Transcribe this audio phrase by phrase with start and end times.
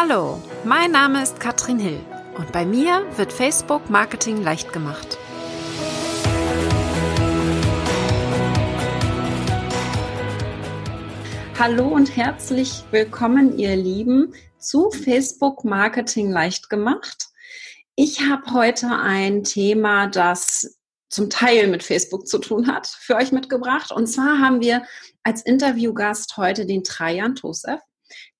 [0.00, 1.98] Hallo, mein Name ist Katrin Hill
[2.36, 5.18] und bei mir wird Facebook Marketing leicht gemacht.
[11.58, 17.30] Hallo und herzlich willkommen, ihr Lieben, zu Facebook Marketing leicht gemacht.
[17.96, 20.78] Ich habe heute ein Thema, das
[21.08, 23.90] zum Teil mit Facebook zu tun hat, für euch mitgebracht.
[23.90, 24.84] Und zwar haben wir
[25.24, 27.80] als Interviewgast heute den Trajan Tosef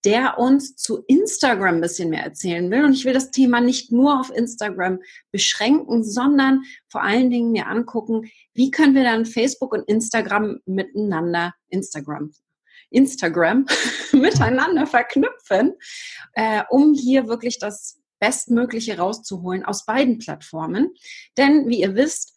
[0.05, 2.84] der uns zu Instagram ein bisschen mehr erzählen will.
[2.84, 5.01] Und ich will das Thema nicht nur auf Instagram
[5.33, 11.55] beschränken, sondern vor allen Dingen mir angucken, wie können wir dann Facebook und Instagram miteinander,
[11.69, 12.33] Instagram,
[12.91, 13.66] Instagram
[14.12, 15.75] miteinander verknüpfen,
[16.34, 20.95] äh, um hier wirklich das Bestmögliche rauszuholen aus beiden Plattformen.
[21.37, 22.34] Denn wie ihr wisst,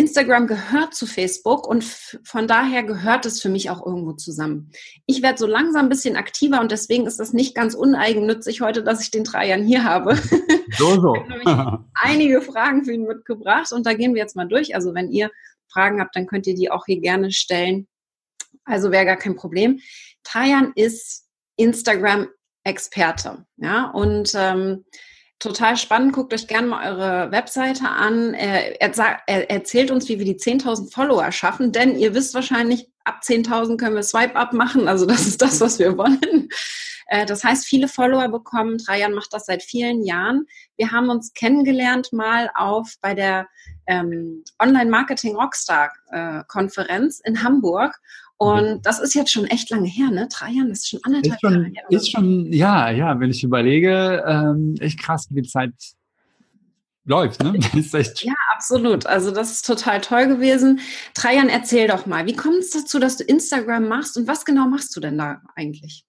[0.00, 4.72] Instagram gehört zu Facebook und von daher gehört es für mich auch irgendwo zusammen.
[5.04, 8.82] Ich werde so langsam ein bisschen aktiver und deswegen ist das nicht ganz uneigennützig heute,
[8.82, 10.18] dass ich den Trajan hier habe.
[10.78, 11.16] So, so.
[11.40, 14.76] ich habe einige Fragen für ihn mitgebracht und da gehen wir jetzt mal durch.
[14.76, 15.28] Also wenn ihr
[15.66, 17.88] Fragen habt, dann könnt ihr die auch hier gerne stellen.
[18.64, 19.80] Also wäre gar kein Problem.
[20.22, 24.84] Trajan ist Instagram-Experte, ja, und ähm,
[25.40, 26.12] total spannend.
[26.12, 28.34] Guckt euch gerne mal eure Webseite an.
[28.34, 32.88] Er, er, er erzählt uns, wie wir die 10.000 Follower schaffen, denn ihr wisst wahrscheinlich,
[33.04, 34.86] ab 10.000 können wir Swipe-Up machen.
[34.86, 36.48] Also das ist das, was wir wollen.
[37.06, 38.78] Äh, das heißt, viele Follower bekommen.
[38.78, 40.46] Trajan macht das seit vielen Jahren.
[40.76, 43.48] Wir haben uns kennengelernt mal auf bei der
[43.86, 47.98] ähm, Online Marketing Rockstar äh, Konferenz in Hamburg.
[48.40, 50.26] Und das ist jetzt schon echt lange her, ne?
[50.32, 51.84] Drei Jahre, das ist schon anderthalb ist schon, Jahre her.
[51.90, 55.74] Ist schon, ja, ja, wenn ich überlege, ähm, echt krass, wie die Zeit
[57.04, 57.52] läuft, ne?
[58.22, 59.04] ja, absolut.
[59.04, 60.80] Also das ist total toll gewesen.
[61.12, 64.66] Trajan, erzähl doch mal, wie kommt es dazu, dass du Instagram machst und was genau
[64.68, 66.06] machst du denn da eigentlich?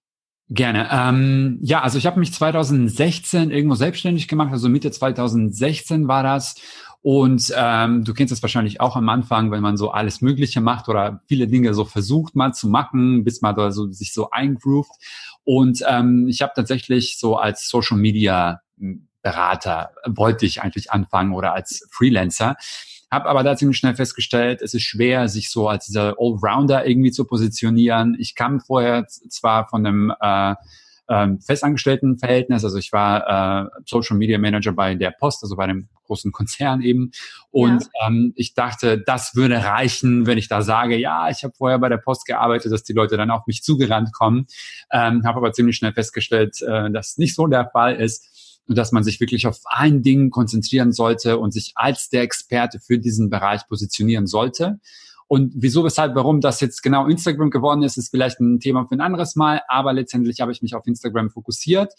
[0.48, 0.88] Gerne.
[0.90, 6.54] Ähm, ja, also ich habe mich 2016 irgendwo selbstständig gemacht, also Mitte 2016 war das
[7.02, 10.88] und ähm, du kennst es wahrscheinlich auch am Anfang, wenn man so alles Mögliche macht
[10.88, 14.92] oder viele Dinge so versucht mal zu machen, bis man da so sich so eingroovt.
[15.42, 18.60] Und ähm, ich habe tatsächlich so als Social Media
[19.22, 22.56] Berater wollte ich eigentlich anfangen oder als Freelancer.
[23.10, 27.10] Habe aber da ziemlich schnell festgestellt, es ist schwer, sich so als dieser Allrounder irgendwie
[27.10, 28.16] zu positionieren.
[28.18, 30.54] Ich kam vorher zwar von einem äh,
[31.08, 32.64] ähm, festangestellten Verhältnis.
[32.64, 36.82] Also ich war äh, Social Media Manager bei der Post, also bei einem großen Konzern
[36.82, 37.12] eben.
[37.50, 38.08] Und ja.
[38.08, 41.88] ähm, ich dachte, das würde reichen, wenn ich da sage, ja, ich habe vorher bei
[41.88, 44.46] der Post gearbeitet, dass die Leute dann auf mich zugerannt kommen.
[44.90, 48.92] Ähm, habe aber ziemlich schnell festgestellt, äh, dass nicht so der Fall ist und dass
[48.92, 53.28] man sich wirklich auf ein Ding konzentrieren sollte und sich als der Experte für diesen
[53.28, 54.78] Bereich positionieren sollte.
[55.32, 58.96] Und wieso, weshalb, warum das jetzt genau Instagram geworden ist, ist vielleicht ein Thema für
[58.96, 59.62] ein anderes Mal.
[59.66, 61.94] Aber letztendlich habe ich mich auf Instagram fokussiert.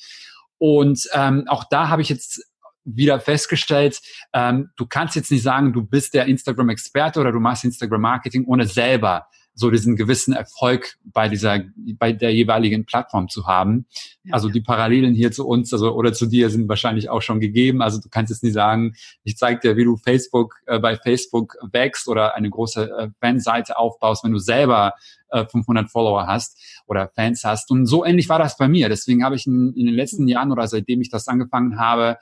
[0.59, 2.47] Und ähm, auch da habe ich jetzt
[2.83, 4.01] wieder festgestellt,
[4.33, 8.67] ähm, du kannst jetzt nicht sagen, du bist der Instagram-Experte oder du machst Instagram-Marketing, ohne
[8.67, 11.61] selber so diesen gewissen Erfolg bei dieser,
[11.99, 13.85] bei der jeweiligen Plattform zu haben.
[14.23, 17.39] Ja, also die Parallelen hier zu uns, also oder zu dir sind wahrscheinlich auch schon
[17.39, 17.81] gegeben.
[17.81, 21.55] Also du kannst jetzt nicht sagen, ich zeig dir, wie du Facebook äh, bei Facebook
[21.71, 24.93] wächst oder eine große äh, Fanseite aufbaust, wenn du selber
[25.29, 27.69] äh, 500 Follower hast oder Fans hast.
[27.69, 28.89] Und so ähnlich war das bei mir.
[28.89, 32.17] Deswegen habe ich in, in den letzten Jahren oder seitdem ich das angefangen habe,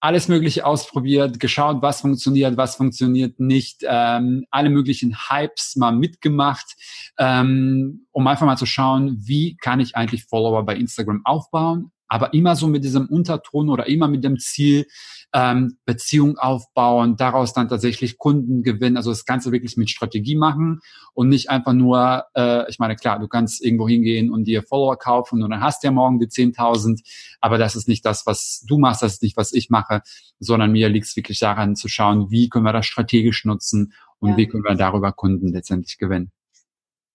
[0.00, 6.76] alles Mögliche ausprobiert, geschaut, was funktioniert, was funktioniert nicht, ähm, alle möglichen Hypes mal mitgemacht,
[7.18, 12.32] ähm, um einfach mal zu schauen, wie kann ich eigentlich Follower bei Instagram aufbauen, aber
[12.34, 14.86] immer so mit diesem Unterton oder immer mit dem Ziel,
[15.32, 20.80] ähm, Beziehung aufbauen, daraus dann tatsächlich Kunden gewinnen, also das Ganze wirklich mit Strategie machen
[21.14, 24.96] und nicht einfach nur, äh, ich meine, klar, du kannst irgendwo hingehen und dir Follower
[24.96, 27.00] kaufen und dann hast du ja morgen die 10.000,
[27.40, 30.02] aber das ist nicht das, was du machst, das ist nicht, was ich mache,
[30.38, 34.30] sondern mir liegt es wirklich daran zu schauen, wie können wir das strategisch nutzen und
[34.30, 34.36] ja.
[34.36, 36.30] wie können wir darüber Kunden letztendlich gewinnen.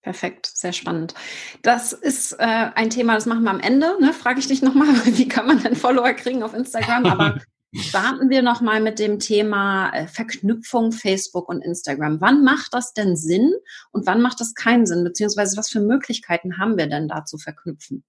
[0.02, 1.14] Perfekt, sehr spannend.
[1.62, 3.96] Das ist äh, ein Thema, das machen wir am Ende.
[4.00, 4.12] Ne?
[4.12, 7.06] Frage ich dich nochmal, wie kann man denn Follower kriegen auf Instagram?
[7.06, 7.40] Aber
[7.74, 12.20] starten wir nochmal mit dem Thema äh, Verknüpfung Facebook und Instagram.
[12.20, 13.52] Wann macht das denn Sinn
[13.92, 15.04] und wann macht das keinen Sinn?
[15.04, 18.02] Beziehungsweise was für Möglichkeiten haben wir denn da zu verknüpfen?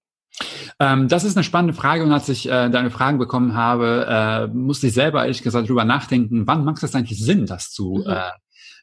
[0.80, 4.46] Ähm, das ist eine spannende Frage und als ich äh, deine Fragen bekommen habe, äh,
[4.48, 8.10] musste ich selber ehrlich gesagt drüber nachdenken, wann macht es eigentlich Sinn, das zu mhm.
[8.10, 8.30] äh,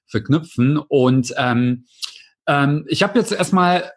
[0.07, 0.77] verknüpfen?
[0.77, 1.85] Und ähm,
[2.47, 3.91] ähm, ich habe jetzt erstmal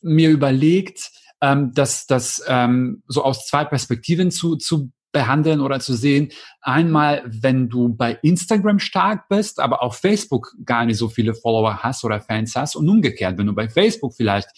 [0.00, 1.10] mir überlegt,
[1.40, 6.30] ähm, dass das ähm, so aus zwei Perspektiven zu, zu behandeln oder zu sehen.
[6.60, 11.82] Einmal, wenn du bei Instagram stark bist, aber auf Facebook gar nicht so viele Follower
[11.82, 14.48] hast oder Fans hast und umgekehrt, wenn du bei Facebook vielleicht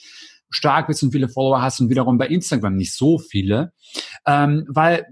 [0.51, 3.73] stark bist und viele Follower hast und wiederum bei Instagram nicht so viele,
[4.27, 5.07] Ähm, weil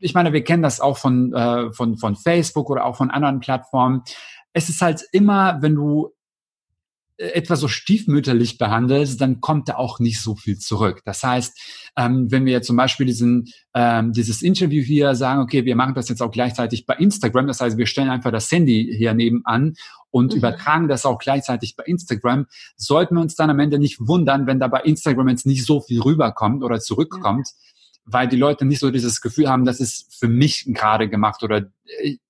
[0.00, 3.40] ich meine, wir kennen das auch von, äh, von, von Facebook oder auch von anderen
[3.40, 4.02] Plattformen.
[4.52, 6.13] Es ist halt immer, wenn du
[7.16, 11.02] etwas so stiefmütterlich behandelst, dann kommt da auch nicht so viel zurück.
[11.04, 15.64] Das heißt, ähm, wenn wir jetzt zum Beispiel diesen, ähm, dieses Interview hier sagen, okay,
[15.64, 18.92] wir machen das jetzt auch gleichzeitig bei Instagram, das heißt, wir stellen einfach das Handy
[18.96, 19.74] hier nebenan
[20.10, 20.38] und mhm.
[20.38, 22.46] übertragen das auch gleichzeitig bei Instagram,
[22.76, 25.80] sollten wir uns dann am Ende nicht wundern, wenn da bei Instagram jetzt nicht so
[25.80, 27.46] viel rüberkommt oder zurückkommt.
[27.48, 27.73] Ja
[28.06, 31.66] weil die Leute nicht so dieses Gefühl haben, das ist für mich gerade gemacht oder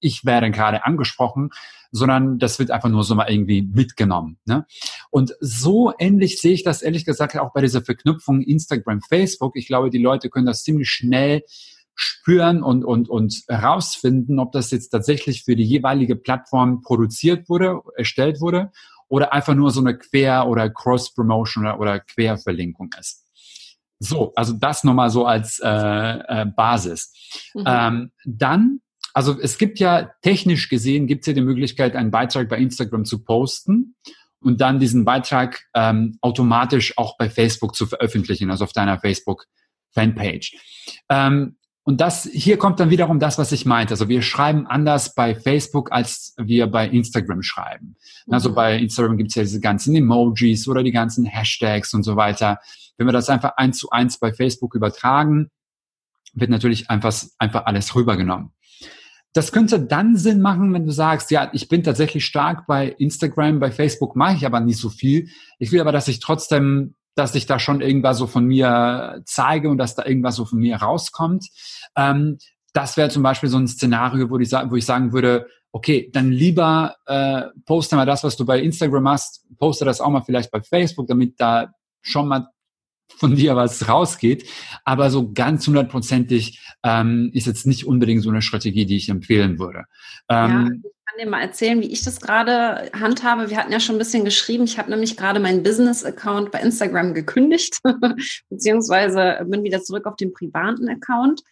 [0.00, 1.50] ich werde gerade angesprochen,
[1.90, 4.38] sondern das wird einfach nur so mal irgendwie mitgenommen.
[4.44, 4.66] Ne?
[5.10, 9.56] Und so ähnlich sehe ich das ehrlich gesagt auch bei dieser Verknüpfung Instagram, Facebook.
[9.56, 11.42] Ich glaube, die Leute können das ziemlich schnell
[11.94, 17.80] spüren und, und, und herausfinden, ob das jetzt tatsächlich für die jeweilige Plattform produziert wurde,
[17.96, 18.72] erstellt wurde
[19.08, 23.23] oder einfach nur so eine Quer- oder Cross-Promotion oder, oder Querverlinkung ist.
[24.04, 27.12] So, also das nochmal so als äh, äh, Basis.
[27.54, 27.64] Mhm.
[27.66, 28.80] Ähm, dann,
[29.12, 33.04] also es gibt ja technisch gesehen, gibt es ja die Möglichkeit, einen Beitrag bei Instagram
[33.04, 33.96] zu posten
[34.40, 40.56] und dann diesen Beitrag ähm, automatisch auch bei Facebook zu veröffentlichen, also auf deiner Facebook-Fanpage.
[41.08, 43.92] Ähm, und das, hier kommt dann wiederum das, was ich meinte.
[43.92, 47.96] Also wir schreiben anders bei Facebook, als wir bei Instagram schreiben.
[48.28, 48.54] Also mhm.
[48.54, 52.58] bei Instagram gibt es ja diese ganzen Emojis oder die ganzen Hashtags und so weiter.
[52.96, 55.50] Wenn wir das einfach eins zu eins bei Facebook übertragen,
[56.32, 58.50] wird natürlich einfach, einfach alles rübergenommen.
[59.34, 63.60] Das könnte dann Sinn machen, wenn du sagst, ja, ich bin tatsächlich stark bei Instagram,
[63.60, 65.28] bei Facebook mache ich aber nicht so viel.
[65.58, 69.70] Ich will aber, dass ich trotzdem, dass ich da schon irgendwas so von mir zeige
[69.70, 71.46] und dass da irgendwas so von mir rauskommt.
[71.96, 72.38] Ähm,
[72.72, 76.30] das wäre zum Beispiel so ein Szenario, wo ich, wo ich sagen würde, okay, dann
[76.30, 80.50] lieber äh, poste mal das, was du bei Instagram hast, poste das auch mal vielleicht
[80.50, 81.72] bei Facebook, damit da
[82.02, 82.48] schon mal
[83.08, 84.48] von dir was rausgeht.
[84.84, 89.58] Aber so ganz hundertprozentig ähm, ist jetzt nicht unbedingt so eine Strategie, die ich empfehlen
[89.58, 89.84] würde.
[90.28, 93.50] Ähm, ja, dir mal erzählen, wie ich das gerade handhabe.
[93.50, 94.64] Wir hatten ja schon ein bisschen geschrieben.
[94.64, 97.78] Ich habe nämlich gerade meinen Business-Account bei Instagram gekündigt,
[98.50, 101.42] beziehungsweise bin wieder zurück auf den privaten Account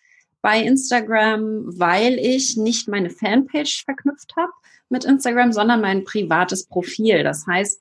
[0.40, 4.52] bei Instagram, weil ich nicht meine Fanpage verknüpft habe
[4.88, 7.22] mit Instagram, sondern mein privates Profil.
[7.22, 7.80] Das heißt,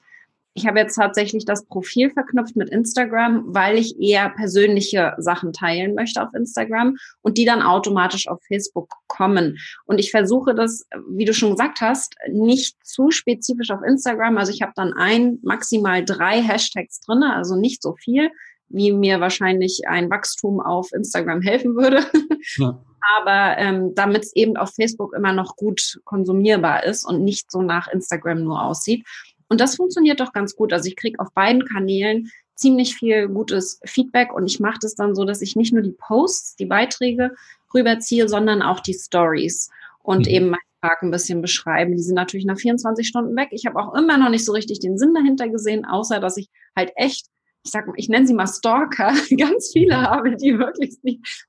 [0.54, 5.96] ich habe jetzt tatsächlich das Profil verknüpft mit Instagram, weil ich eher persönliche Sachen teilen
[5.96, 9.58] möchte auf Instagram und die dann automatisch auf Facebook kommen.
[9.86, 14.38] Und ich versuche das, wie du schon gesagt hast, nicht zu spezifisch auf Instagram.
[14.38, 18.30] Also ich habe dann ein, maximal drei Hashtags drinne, also nicht so viel,
[18.68, 22.06] wie mir wahrscheinlich ein Wachstum auf Instagram helfen würde.
[22.58, 22.84] Ja.
[23.20, 27.62] Aber ähm, damit es eben auf Facebook immer noch gut konsumierbar ist und nicht so
[27.62, 29.06] nach Instagram nur aussieht.
[29.52, 30.72] Und das funktioniert doch ganz gut.
[30.72, 35.14] Also ich kriege auf beiden Kanälen ziemlich viel gutes Feedback und ich mache das dann
[35.14, 37.36] so, dass ich nicht nur die Posts, die Beiträge
[37.74, 39.70] rüberziehe, sondern auch die Stories
[40.04, 40.32] und mhm.
[40.32, 41.98] eben meinen Tag ein bisschen beschreiben.
[41.98, 43.50] Die sind natürlich nach 24 Stunden weg.
[43.52, 46.48] Ich habe auch immer noch nicht so richtig den Sinn dahinter gesehen, außer dass ich
[46.74, 47.26] halt echt
[47.64, 51.48] ich sag mal, ich nenne sie mal Stalker, ganz viele habe, die wirklich nicht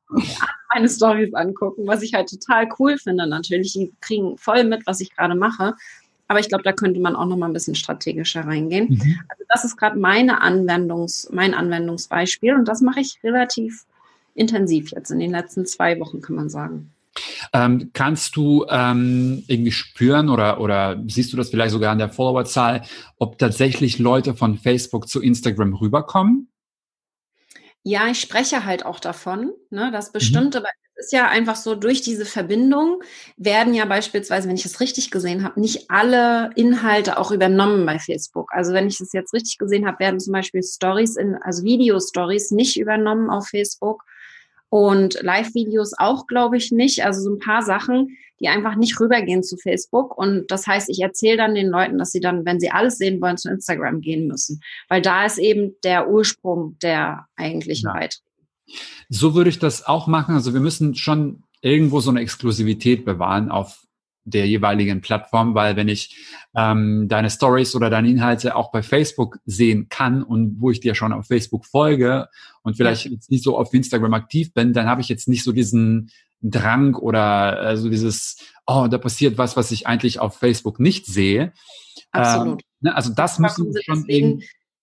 [0.74, 3.72] meine Stories angucken, was ich halt total cool finde natürlich.
[3.72, 5.74] Die kriegen voll mit, was ich gerade mache.
[6.32, 8.88] Aber ich glaube, da könnte man auch noch mal ein bisschen strategischer reingehen.
[8.88, 9.20] Mhm.
[9.28, 13.84] Also das ist gerade meine Anwendungs, mein Anwendungsbeispiel und das mache ich relativ
[14.34, 16.90] intensiv jetzt in den letzten zwei Wochen, kann man sagen.
[17.52, 22.08] Ähm, kannst du ähm, irgendwie spüren oder, oder siehst du das vielleicht sogar an der
[22.08, 22.80] Followerzahl,
[23.18, 26.48] ob tatsächlich Leute von Facebook zu Instagram rüberkommen?
[27.82, 30.12] Ja, ich spreche halt auch davon, ne, dass mhm.
[30.14, 30.64] bestimmte, mhm
[31.02, 33.02] ist ja einfach so, durch diese Verbindung
[33.36, 37.98] werden ja beispielsweise, wenn ich es richtig gesehen habe, nicht alle Inhalte auch übernommen bei
[37.98, 38.50] Facebook.
[38.52, 42.52] Also wenn ich es jetzt richtig gesehen habe, werden zum Beispiel Stories in, also Video-Stories
[42.52, 44.04] nicht übernommen auf Facebook
[44.68, 47.04] und Live-Videos auch, glaube ich, nicht.
[47.04, 50.16] Also so ein paar Sachen, die einfach nicht rübergehen zu Facebook.
[50.16, 53.20] Und das heißt, ich erzähle dann den Leuten, dass sie dann, wenn sie alles sehen
[53.20, 54.60] wollen, zu Instagram gehen müssen.
[54.88, 57.92] Weil da ist eben der Ursprung der eigentlichen ja.
[57.92, 58.31] Beiträge.
[59.08, 60.34] So würde ich das auch machen.
[60.34, 63.82] Also wir müssen schon irgendwo so eine Exklusivität bewahren auf
[64.24, 66.16] der jeweiligen Plattform, weil wenn ich
[66.54, 70.94] ähm, deine Stories oder deine Inhalte auch bei Facebook sehen kann und wo ich dir
[70.94, 72.28] schon auf Facebook folge
[72.62, 73.16] und vielleicht ja.
[73.28, 77.70] nicht so auf Instagram aktiv bin, dann habe ich jetzt nicht so diesen Drang oder
[77.70, 81.52] äh, so dieses, oh, da passiert was, was ich eigentlich auf Facebook nicht sehe.
[82.10, 82.62] Absolut.
[82.62, 84.42] Ähm, ne, also das müssen wir schon deswegen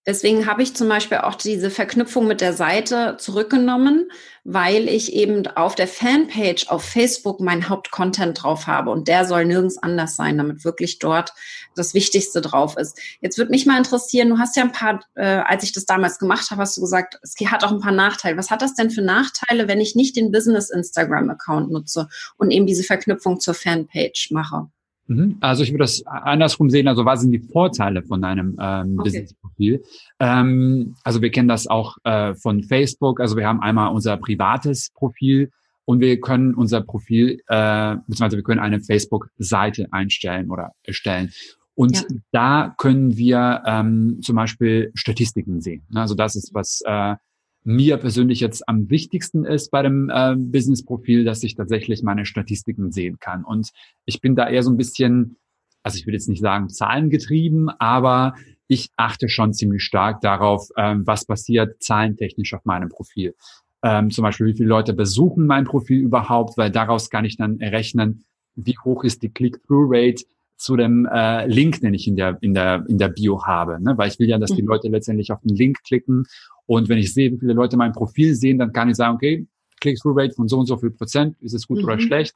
[0.09, 4.11] Deswegen habe ich zum Beispiel auch diese Verknüpfung mit der Seite zurückgenommen,
[4.43, 9.45] weil ich eben auf der Fanpage auf Facebook meinen Hauptcontent drauf habe und der soll
[9.45, 11.31] nirgends anders sein, damit wirklich dort
[11.75, 12.99] das Wichtigste drauf ist.
[13.21, 16.17] Jetzt würde mich mal interessieren, du hast ja ein paar, äh, als ich das damals
[16.17, 18.35] gemacht habe, hast du gesagt, es hat auch ein paar Nachteile.
[18.35, 22.49] Was hat das denn für Nachteile, wenn ich nicht den Business Instagram Account nutze und
[22.49, 24.71] eben diese Verknüpfung zur Fanpage mache?
[25.09, 25.37] Mhm.
[25.39, 26.87] Also ich würde das andersrum sehen.
[26.87, 29.03] Also was sind die Vorteile von einem ähm, okay.
[29.03, 29.83] Business-Profil?
[30.19, 33.19] Ähm, also wir kennen das auch äh, von Facebook.
[33.19, 35.49] Also wir haben einmal unser privates Profil
[35.85, 41.31] und wir können unser Profil, äh, beziehungsweise wir können eine Facebook-Seite einstellen oder erstellen.
[41.73, 42.03] Und ja.
[42.31, 45.83] da können wir ähm, zum Beispiel Statistiken sehen.
[45.95, 47.15] Also das ist was äh,
[47.63, 52.91] mir persönlich jetzt am wichtigsten ist bei dem äh, Business-Profil, dass ich tatsächlich meine Statistiken
[52.91, 53.43] sehen kann.
[53.43, 53.71] Und
[54.05, 55.37] ich bin da eher so ein bisschen,
[55.83, 58.35] also ich will jetzt nicht sagen zahlengetrieben, aber
[58.67, 63.35] ich achte schon ziemlich stark darauf, ähm, was passiert zahlentechnisch auf meinem Profil.
[63.81, 67.59] Ähm, zum Beispiel, wie viele Leute besuchen mein Profil überhaupt, weil daraus kann ich dann
[67.59, 68.23] errechnen,
[68.55, 70.23] wie hoch ist die Click-Through-Rate
[70.59, 73.81] zu dem äh, Link, den ich in der, in der, in der Bio habe.
[73.81, 73.97] Ne?
[73.97, 74.67] Weil ich will ja, dass die mhm.
[74.67, 76.25] Leute letztendlich auf den Link klicken
[76.69, 79.47] und wenn ich sehe, wie viele Leute mein Profil sehen, dann kann ich sagen, okay,
[79.81, 81.85] Click-Through-Rate von so und so viel Prozent, ist es gut mhm.
[81.85, 82.35] oder schlecht?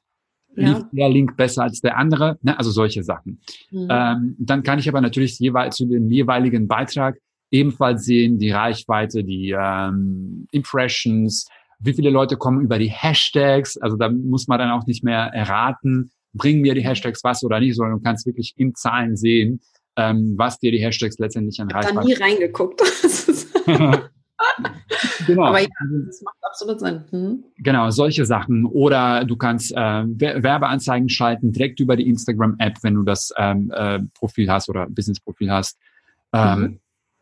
[0.56, 0.89] Lief ja.
[0.92, 2.39] der Link besser als der andere?
[2.42, 2.58] Ne?
[2.58, 3.42] Also solche Sachen.
[3.70, 3.88] Mhm.
[3.92, 7.18] Ähm, dann kann ich aber natürlich jeweils zu dem jeweiligen Beitrag
[7.51, 11.48] ebenfalls sehen, die Reichweite, die ähm, Impressions,
[11.80, 13.77] wie viele Leute kommen über die Hashtags.
[13.77, 17.60] Also da muss man dann auch nicht mehr erraten, bringen mir die Hashtags was oder
[17.60, 19.62] nicht, sondern du kannst wirklich in Zahlen sehen,
[19.96, 21.92] ähm, was dir die Hashtags letztendlich an Reichweite.
[21.92, 22.82] Ich habe da nie reingeguckt.
[25.28, 25.46] genau.
[25.46, 25.68] Aber ja,
[26.06, 27.04] das macht absolut Sinn.
[27.10, 27.44] Hm?
[27.58, 28.66] Genau, solche Sachen.
[28.66, 34.00] Oder du kannst äh, Werbeanzeigen schalten direkt über die Instagram-App, wenn du das ähm, äh,
[34.13, 35.78] Profil hast oder Business-Profil hast.
[36.34, 36.80] Ähm, mhm.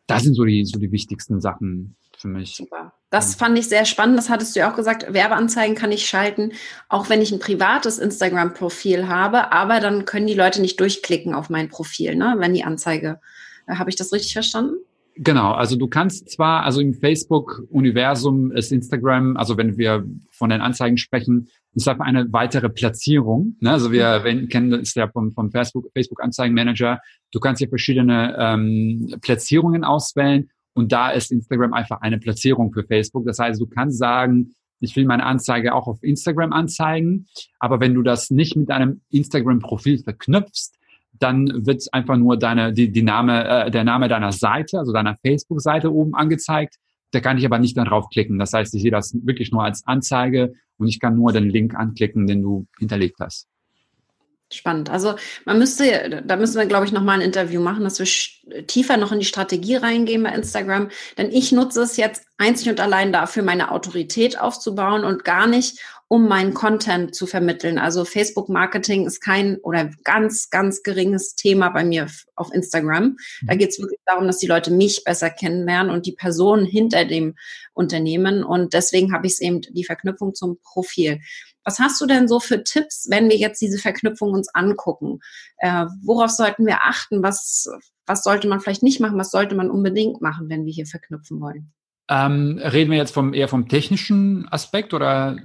[0.07, 2.55] Das sind so die, so die wichtigsten Sachen für mich.
[2.55, 2.93] Super.
[3.11, 4.17] Das fand ich sehr spannend.
[4.17, 5.13] Das hattest du ja auch gesagt.
[5.13, 6.53] Werbeanzeigen kann ich schalten,
[6.87, 9.51] auch wenn ich ein privates Instagram-Profil habe.
[9.51, 12.35] Aber dann können die Leute nicht durchklicken auf mein Profil, ne?
[12.37, 13.19] wenn die Anzeige.
[13.67, 14.75] Äh, habe ich das richtig verstanden?
[15.17, 20.61] Genau, also du kannst zwar, also im Facebook-Universum ist Instagram, also wenn wir von den
[20.61, 23.57] Anzeigen sprechen, ist einfach eine weitere Platzierung.
[23.59, 23.71] Ne?
[23.71, 24.23] Also wir mhm.
[24.23, 27.01] wenn, kennen das ja vom, vom Facebook, Facebook Anzeigenmanager.
[27.33, 32.83] Du kannst hier verschiedene ähm, Platzierungen auswählen und da ist Instagram einfach eine Platzierung für
[32.83, 33.25] Facebook.
[33.25, 37.27] Das heißt, du kannst sagen, ich will meine Anzeige auch auf Instagram anzeigen,
[37.59, 40.71] aber wenn du das nicht mit deinem Instagram-Profil verknüpfst,
[41.19, 45.17] dann wird einfach nur deine, die, die Name, äh, der Name deiner Seite, also deiner
[45.23, 46.77] Facebook-Seite oben angezeigt.
[47.11, 48.39] Da kann ich aber nicht dann draufklicken.
[48.39, 51.75] Das heißt, ich sehe das wirklich nur als Anzeige und ich kann nur den Link
[51.75, 53.50] anklicken, den du hinterlegt hast.
[54.53, 54.89] Spannend.
[54.89, 55.15] Also
[55.45, 59.11] man müsste, da müssen wir, glaube ich, nochmal ein Interview machen, dass wir tiefer noch
[59.11, 60.89] in die Strategie reingehen bei Instagram.
[61.17, 65.79] Denn ich nutze es jetzt einzig und allein dafür, meine Autorität aufzubauen und gar nicht,
[66.11, 67.77] um meinen Content zu vermitteln.
[67.77, 73.15] Also Facebook-Marketing ist kein oder ganz, ganz geringes Thema bei mir auf Instagram.
[73.47, 73.59] Da mhm.
[73.59, 77.35] geht es wirklich darum, dass die Leute mich besser kennenlernen und die Person hinter dem
[77.73, 78.43] Unternehmen.
[78.43, 81.21] Und deswegen habe ich es eben die Verknüpfung zum Profil.
[81.63, 85.19] Was hast du denn so für Tipps, wenn wir jetzt diese Verknüpfung uns angucken?
[85.57, 87.23] Äh, worauf sollten wir achten?
[87.23, 87.67] Was,
[88.05, 89.19] was sollte man vielleicht nicht machen?
[89.19, 91.73] Was sollte man unbedingt machen, wenn wir hier verknüpfen wollen?
[92.09, 95.37] Ähm, reden wir jetzt vom, eher vom technischen Aspekt oder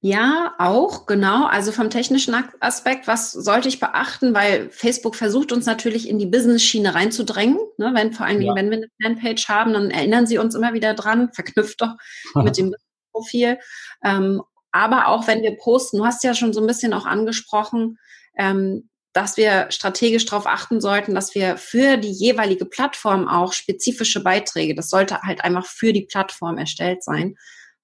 [0.00, 1.46] ja, auch, genau.
[1.46, 4.32] Also vom technischen Aspekt, was sollte ich beachten?
[4.32, 7.58] Weil Facebook versucht uns natürlich in die Business-Schiene reinzudrängen.
[7.78, 7.90] Ne?
[7.94, 8.54] Wenn vor allem, ja.
[8.54, 11.96] wenn wir eine Fanpage haben, dann erinnern sie uns immer wieder dran, verknüpft doch
[12.44, 12.76] mit dem
[13.12, 13.58] Profil.
[14.04, 14.40] Ähm,
[14.72, 17.98] aber auch wenn wir posten, du hast ja schon so ein bisschen auch angesprochen,
[18.36, 24.22] ähm, dass wir strategisch darauf achten sollten, dass wir für die jeweilige Plattform auch spezifische
[24.22, 27.36] Beiträge, das sollte halt einfach für die Plattform erstellt sein,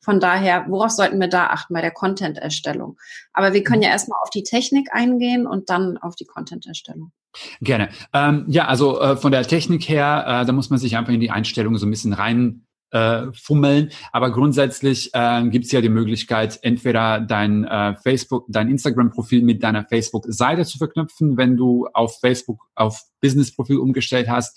[0.04, 2.98] von daher, worauf sollten wir da achten bei der Content-Erstellung?
[3.32, 7.10] Aber wir können ja erstmal auf die Technik eingehen und dann auf die Content-Erstellung.
[7.62, 7.88] Gerne.
[8.12, 11.20] Ähm, ja, also äh, von der Technik her, äh, da muss man sich einfach in
[11.20, 12.63] die Einstellungen so ein bisschen rein
[12.94, 13.90] äh, fummeln.
[14.12, 19.62] Aber grundsätzlich äh, gibt es ja die Möglichkeit, entweder dein äh, Facebook, dein Instagram-Profil mit
[19.62, 24.56] deiner Facebook-Seite zu verknüpfen, wenn du auf Facebook auf Business-Profil umgestellt hast,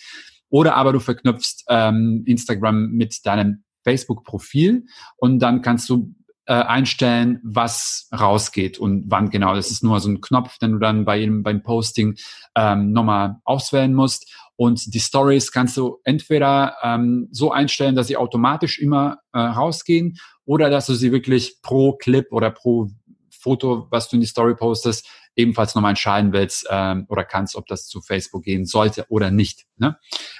[0.49, 4.85] oder aber du verknüpfst ähm, Instagram mit deinem Facebook-Profil
[5.17, 6.13] und dann kannst du
[6.47, 9.53] äh, einstellen, was rausgeht und wann genau.
[9.53, 12.15] Das ist nur so ein Knopf, den du dann bei jedem, beim Posting
[12.55, 14.33] ähm, nochmal auswählen musst.
[14.55, 20.17] Und die Stories kannst du entweder ähm, so einstellen, dass sie automatisch immer äh, rausgehen
[20.45, 22.89] oder dass du sie wirklich pro Clip oder pro
[23.29, 27.67] Foto, was du in die Story postest, ebenfalls nochmal entscheiden willst ähm, oder kannst, ob
[27.67, 29.65] das zu Facebook gehen sollte oder nicht.
[29.77, 29.97] Ne?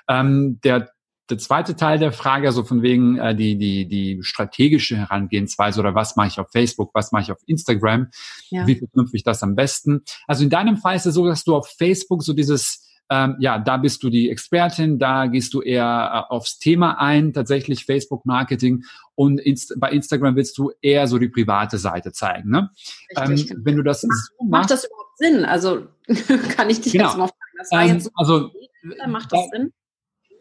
[0.08, 0.90] Ähm, der
[1.30, 5.96] der zweite Teil der Frage, also von wegen äh, die, die, die strategische Herangehensweise oder
[5.96, 8.08] was mache ich auf Facebook, was mache ich auf Instagram,
[8.50, 8.66] ja.
[8.66, 10.04] wie verknüpfe ich das am besten.
[10.28, 13.58] Also in deinem Fall ist es so, dass du auf Facebook so dieses ähm, ja,
[13.58, 18.26] da bist du die Expertin, da gehst du eher äh, aufs Thema ein, tatsächlich Facebook
[18.26, 18.84] Marketing
[19.16, 22.50] und Inst bei Instagram willst du eher so die private Seite zeigen.
[22.50, 22.70] Ne?
[23.18, 25.46] Richtig, ähm, wenn du das macht, so macht das überhaupt Sinn?
[25.46, 25.88] Also
[26.56, 27.06] kann ich dich genau.
[27.06, 27.58] jetzt mal fragen.
[27.58, 28.52] Das war ähm, jetzt so also
[29.08, 29.72] macht das Sinn?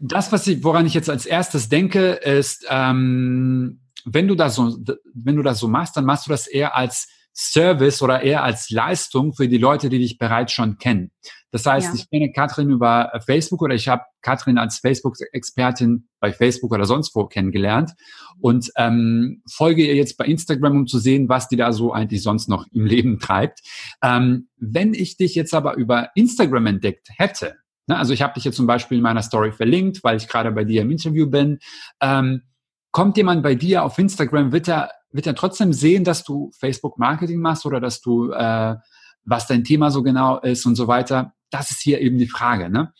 [0.00, 4.76] Das, was ich, woran ich jetzt als erstes denke, ist, ähm, wenn du das so,
[5.14, 8.70] wenn du das so machst, dann machst du das eher als Service oder eher als
[8.70, 11.10] Leistung für die Leute, die dich bereits schon kennen.
[11.50, 11.94] Das heißt, ja.
[11.94, 17.14] ich kenne Katrin über Facebook oder ich habe Katrin als Facebook-Expertin bei Facebook oder sonst
[17.14, 17.92] wo kennengelernt
[18.40, 22.22] und ähm, folge ihr jetzt bei Instagram, um zu sehen, was die da so eigentlich
[22.22, 23.60] sonst noch im Leben treibt.
[24.02, 27.96] Ähm, wenn ich dich jetzt aber über Instagram entdeckt hätte, Ne?
[27.96, 30.64] Also ich habe dich jetzt zum Beispiel in meiner Story verlinkt, weil ich gerade bei
[30.64, 31.58] dir im Interview bin.
[32.00, 32.42] Ähm,
[32.90, 37.40] kommt jemand bei dir auf Instagram, wird er, wird er trotzdem sehen, dass du Facebook-Marketing
[37.40, 38.76] machst oder dass du, äh,
[39.24, 41.34] was dein Thema so genau ist und so weiter?
[41.50, 42.70] Das ist hier eben die Frage.
[42.70, 42.92] Ne?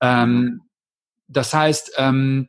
[0.00, 0.62] Ähm,
[1.28, 2.48] das heißt, ähm,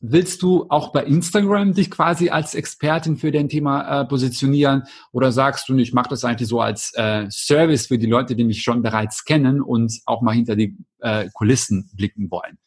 [0.00, 5.32] Willst du auch bei Instagram dich quasi als Expertin für dein Thema äh, positionieren oder
[5.32, 8.62] sagst du, ich mache das eigentlich so als äh, Service für die Leute, die mich
[8.62, 12.58] schon bereits kennen und auch mal hinter die äh, Kulissen blicken wollen?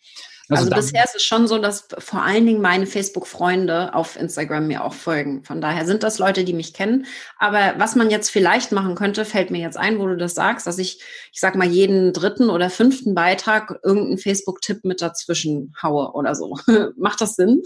[0.49, 4.67] Also, also bisher ist es schon so, dass vor allen Dingen meine Facebook-Freunde auf Instagram
[4.67, 5.43] mir auch folgen.
[5.43, 7.05] Von daher sind das Leute, die mich kennen.
[7.37, 10.65] Aber was man jetzt vielleicht machen könnte, fällt mir jetzt ein, wo du das sagst,
[10.65, 11.01] dass ich,
[11.31, 16.57] ich sag mal, jeden dritten oder fünften Beitrag irgendeinen Facebook-Tipp mit dazwischen haue oder so.
[16.97, 17.61] Macht das Sinn?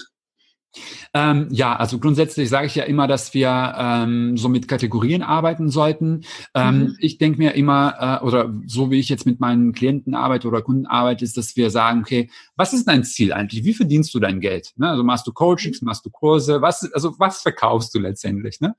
[1.13, 5.70] Ähm, ja, also grundsätzlich sage ich ja immer, dass wir ähm, so mit Kategorien arbeiten
[5.70, 6.22] sollten.
[6.56, 6.98] Ähm, mhm.
[7.00, 10.62] Ich denke mir immer, äh, oder so wie ich jetzt mit meinen Klienten arbeite oder
[10.62, 13.63] Kunden arbeite, ist, dass wir sagen, okay, was ist dein Ziel eigentlich?
[13.63, 14.74] Wie verdienst du dein Geld?
[14.75, 14.89] Ne?
[14.89, 15.88] Also machst du Coachings, mhm.
[15.88, 18.60] machst du Kurse, was, also was verkaufst du letztendlich?
[18.60, 18.75] Ne?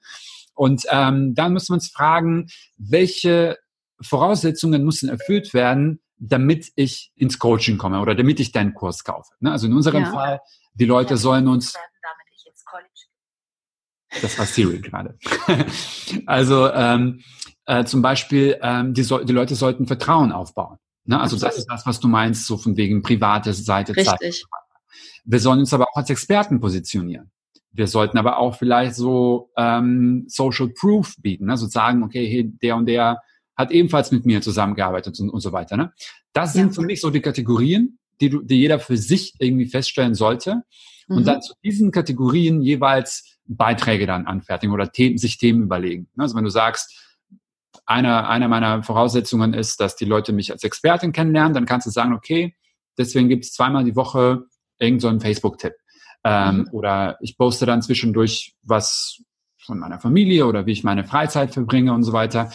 [0.54, 3.58] Und ähm, dann müssen wir uns fragen, welche
[4.00, 9.32] Voraussetzungen müssen erfüllt werden, damit ich ins Coaching komme oder damit ich deinen Kurs kaufe.
[9.40, 9.52] Ne?
[9.52, 10.10] Also in unserem ja.
[10.10, 10.40] Fall
[10.74, 11.74] die Leute sollen uns.
[14.22, 15.18] Das war Siri gerade.
[16.26, 17.20] also ähm,
[17.66, 20.78] äh, zum Beispiel, ähm, die, so, die Leute sollten Vertrauen aufbauen.
[21.04, 21.20] Ne?
[21.20, 23.96] Also das ist das, was du meinst, so von wegen private Seite.
[23.96, 24.44] Richtig.
[25.24, 27.30] Wir sollen uns aber auch als Experten positionieren.
[27.72, 31.56] Wir sollten aber auch vielleicht so ähm, Social Proof bieten, ne?
[31.56, 33.20] so sagen, okay, hey, der und der
[33.56, 35.76] hat ebenfalls mit mir zusammengearbeitet und, und so weiter.
[35.76, 35.92] Ne?
[36.32, 36.72] Das sind ja.
[36.72, 40.62] für mich so die Kategorien, die, du, die jeder für sich irgendwie feststellen sollte.
[41.08, 41.16] Mhm.
[41.18, 46.08] Und dann zu diesen Kategorien jeweils Beiträge dann anfertigen oder Themen, sich Themen überlegen.
[46.16, 47.00] Also wenn du sagst,
[47.86, 51.90] einer, einer meiner Voraussetzungen ist, dass die Leute mich als Expertin kennenlernen, dann kannst du
[51.90, 52.54] sagen, okay,
[52.96, 54.44] deswegen gibt es zweimal die Woche
[54.78, 55.74] irgendeinen so Facebook-Tipp.
[56.24, 56.68] Ähm, mhm.
[56.72, 59.22] Oder ich poste dann zwischendurch was
[59.58, 62.50] von meiner Familie oder wie ich meine Freizeit verbringe und so weiter.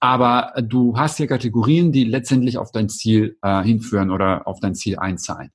[0.00, 4.74] Aber du hast hier Kategorien, die letztendlich auf dein Ziel äh, hinführen oder auf dein
[4.74, 5.50] Ziel einzahlen.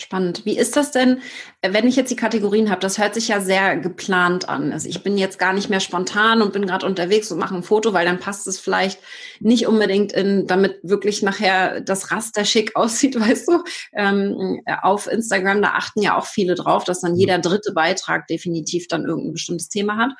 [0.00, 0.44] Spannend.
[0.44, 1.20] Wie ist das denn,
[1.60, 2.80] wenn ich jetzt die Kategorien habe?
[2.80, 4.72] Das hört sich ja sehr geplant an.
[4.72, 7.64] Also ich bin jetzt gar nicht mehr spontan und bin gerade unterwegs und mache ein
[7.64, 9.00] Foto, weil dann passt es vielleicht
[9.40, 13.64] nicht unbedingt in, damit wirklich nachher das Raster schick aussieht, weißt du?
[13.92, 18.86] Ähm, auf Instagram, da achten ja auch viele drauf, dass dann jeder dritte Beitrag definitiv
[18.86, 20.12] dann irgendein bestimmtes Thema hat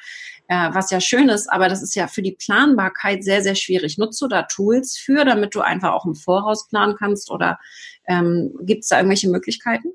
[0.49, 3.99] äh, was ja schön ist, aber das ist ja für die Planbarkeit sehr, sehr schwierig.
[3.99, 7.59] Nutzt du da Tools für, damit du einfach auch im Voraus planen kannst oder
[8.07, 9.89] ähm, gibt es da irgendwelche Möglichkeiten?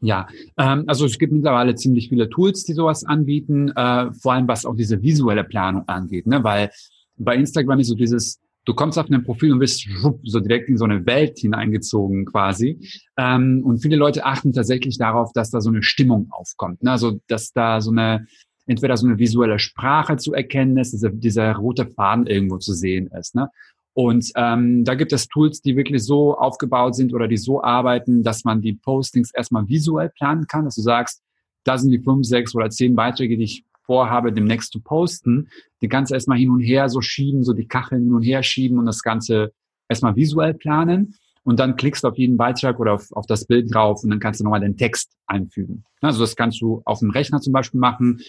[0.00, 4.48] Ja, ähm, also es gibt mittlerweile ziemlich viele Tools, die sowas anbieten, äh, vor allem
[4.48, 6.42] was auch diese visuelle Planung angeht, ne?
[6.42, 6.70] weil
[7.16, 9.86] bei Instagram ist so dieses, du kommst auf ein Profil und bist
[10.24, 12.78] so direkt in so eine Welt hineingezogen quasi.
[13.16, 16.82] Ähm, und viele Leute achten tatsächlich darauf, dass da so eine Stimmung aufkommt.
[16.82, 16.90] Ne?
[16.90, 18.26] Also dass da so eine
[18.66, 23.08] entweder so eine visuelle Sprache zu erkennen ist, dieser, dieser rote Faden irgendwo zu sehen
[23.18, 23.34] ist.
[23.34, 23.48] Ne?
[23.92, 28.22] Und ähm, da gibt es Tools, die wirklich so aufgebaut sind oder die so arbeiten,
[28.22, 31.22] dass man die Postings erstmal visuell planen kann, dass du sagst,
[31.64, 35.48] da sind die fünf, sechs oder zehn Beiträge, die ich vorhabe, demnächst zu posten.
[35.82, 38.78] Die du erstmal hin und her so schieben, so die Kacheln hin und her schieben
[38.78, 39.52] und das Ganze
[39.88, 41.16] erstmal visuell planen.
[41.42, 44.20] Und dann klickst du auf jeden Beitrag oder auf, auf das Bild drauf und dann
[44.20, 45.84] kannst du nochmal den Text einfügen.
[46.00, 48.20] Also das kannst du auf dem Rechner zum Beispiel machen.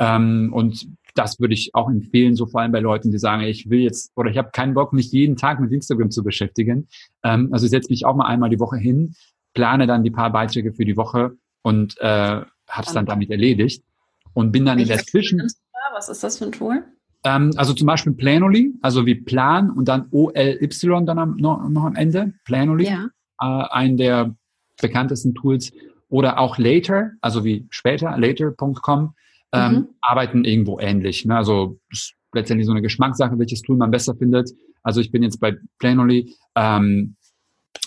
[0.00, 3.68] Ähm, und das würde ich auch empfehlen, so vor allem bei Leuten, die sagen, ich
[3.68, 6.88] will jetzt oder ich habe keinen Bock, mich jeden Tag mit Instagram zu beschäftigen.
[7.22, 9.14] Ähm, also ich setze mich auch mal einmal die Woche hin,
[9.52, 13.84] plane dann die paar Beiträge für die Woche und äh, habe es dann damit erledigt
[14.32, 15.42] und bin dann in der Zwischen.
[15.92, 16.84] Was ist das für ein Tool?
[17.24, 21.84] Ähm, also zum Beispiel Planoly, also wie Plan und dann O-L-Y dann am, noch, noch
[21.84, 23.08] am Ende, Planoly, ja.
[23.40, 24.34] äh, ein der
[24.80, 25.72] bekanntesten Tools
[26.08, 29.14] oder auch later, also wie später, later.com,
[29.52, 29.88] ähm, mhm.
[30.00, 31.24] arbeiten irgendwo ähnlich.
[31.24, 31.36] Ne?
[31.36, 34.50] Also ist letztendlich so eine Geschmackssache, welches Tool man besser findet.
[34.82, 37.16] Also ich bin jetzt bei Planoly, ähm,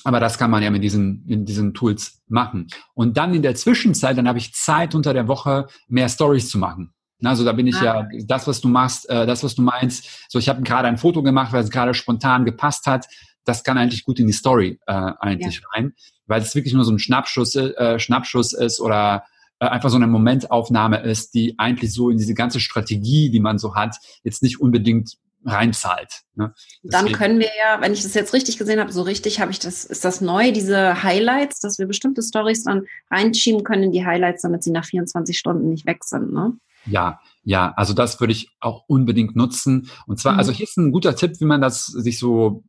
[0.03, 2.67] aber das kann man ja mit diesen, in diesen Tools machen.
[2.93, 6.57] Und dann in der Zwischenzeit, dann habe ich Zeit unter der Woche, mehr Stories zu
[6.57, 6.93] machen.
[7.23, 7.83] Also da bin ich ah.
[7.83, 10.27] ja, das, was du machst, äh, das, was du meinst.
[10.29, 13.07] So, ich habe gerade ein Foto gemacht, weil es gerade spontan gepasst hat.
[13.45, 15.67] Das kann eigentlich gut in die Story äh, eigentlich ja.
[15.73, 15.93] rein,
[16.27, 19.23] weil es wirklich nur so ein Schnappschuss, äh, Schnappschuss ist oder
[19.63, 23.57] äh, einfach so eine Momentaufnahme ist, die eigentlich so in diese ganze Strategie, die man
[23.57, 26.21] so hat, jetzt nicht unbedingt reinzahlt.
[26.35, 26.53] Ne?
[26.83, 29.59] Dann können wir ja, wenn ich das jetzt richtig gesehen habe, so richtig habe ich
[29.59, 34.05] das, ist das neu, diese Highlights, dass wir bestimmte Stories dann reinschieben können in die
[34.05, 36.53] Highlights, damit sie nach 24 Stunden nicht weg sind, ne?
[36.85, 39.89] Ja, ja, also das würde ich auch unbedingt nutzen.
[40.05, 40.39] Und zwar, mhm.
[40.39, 42.63] also hier ist ein guter Tipp, wie man das sich so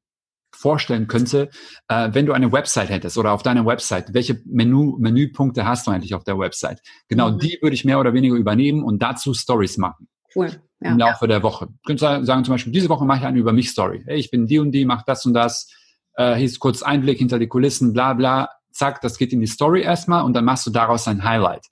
[0.54, 1.50] vorstellen könnte,
[1.88, 5.90] äh, wenn du eine Website hättest oder auf deiner Website, welche Menü, Menüpunkte hast du
[5.90, 6.80] eigentlich auf der Website?
[7.08, 7.38] Genau, mhm.
[7.38, 10.08] die würde ich mehr oder weniger übernehmen und dazu Stories machen.
[10.34, 10.50] Cool.
[10.80, 10.90] Ja.
[10.90, 11.66] Im Laufe der Woche.
[11.66, 14.02] Du könntest sagen zum Beispiel, diese Woche mache ich eine über mich Story.
[14.06, 15.70] Hey, ich bin die und die, mach das und das.
[16.16, 18.50] Äh, hier ist kurz Einblick hinter die Kulissen, bla bla.
[18.70, 21.66] Zack, das geht in die Story erstmal und dann machst du daraus ein Highlight.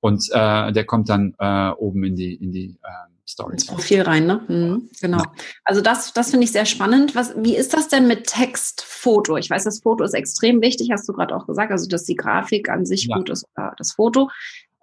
[0.00, 3.54] Und äh, der kommt dann äh, oben in die, in die äh, Story.
[3.54, 4.40] Ins Profil rein, ne?
[4.48, 5.18] Mhm, genau.
[5.18, 5.32] Ja.
[5.64, 7.14] Also das, das finde ich sehr spannend.
[7.14, 9.36] Was, wie ist das denn mit Text, Foto?
[9.36, 12.16] Ich weiß, das Foto ist extrem wichtig, hast du gerade auch gesagt, also dass die
[12.16, 13.16] Grafik an sich ja.
[13.16, 14.30] gut ist, oder das Foto.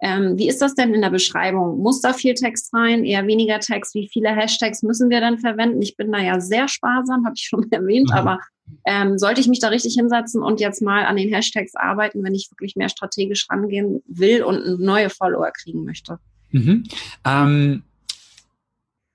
[0.02, 1.78] Ähm, wie ist das denn in der Beschreibung?
[1.78, 3.94] Muss da viel Text rein, eher weniger Text?
[3.94, 5.82] Wie viele Hashtags müssen wir dann verwenden?
[5.82, 8.16] Ich bin da ja sehr sparsam, habe ich schon erwähnt, mhm.
[8.16, 8.40] aber
[8.84, 12.34] ähm, sollte ich mich da richtig hinsetzen und jetzt mal an den Hashtags arbeiten, wenn
[12.34, 16.18] ich wirklich mehr strategisch rangehen will und neue Follower kriegen möchte?
[16.50, 16.84] Mhm.
[17.24, 17.82] Ähm,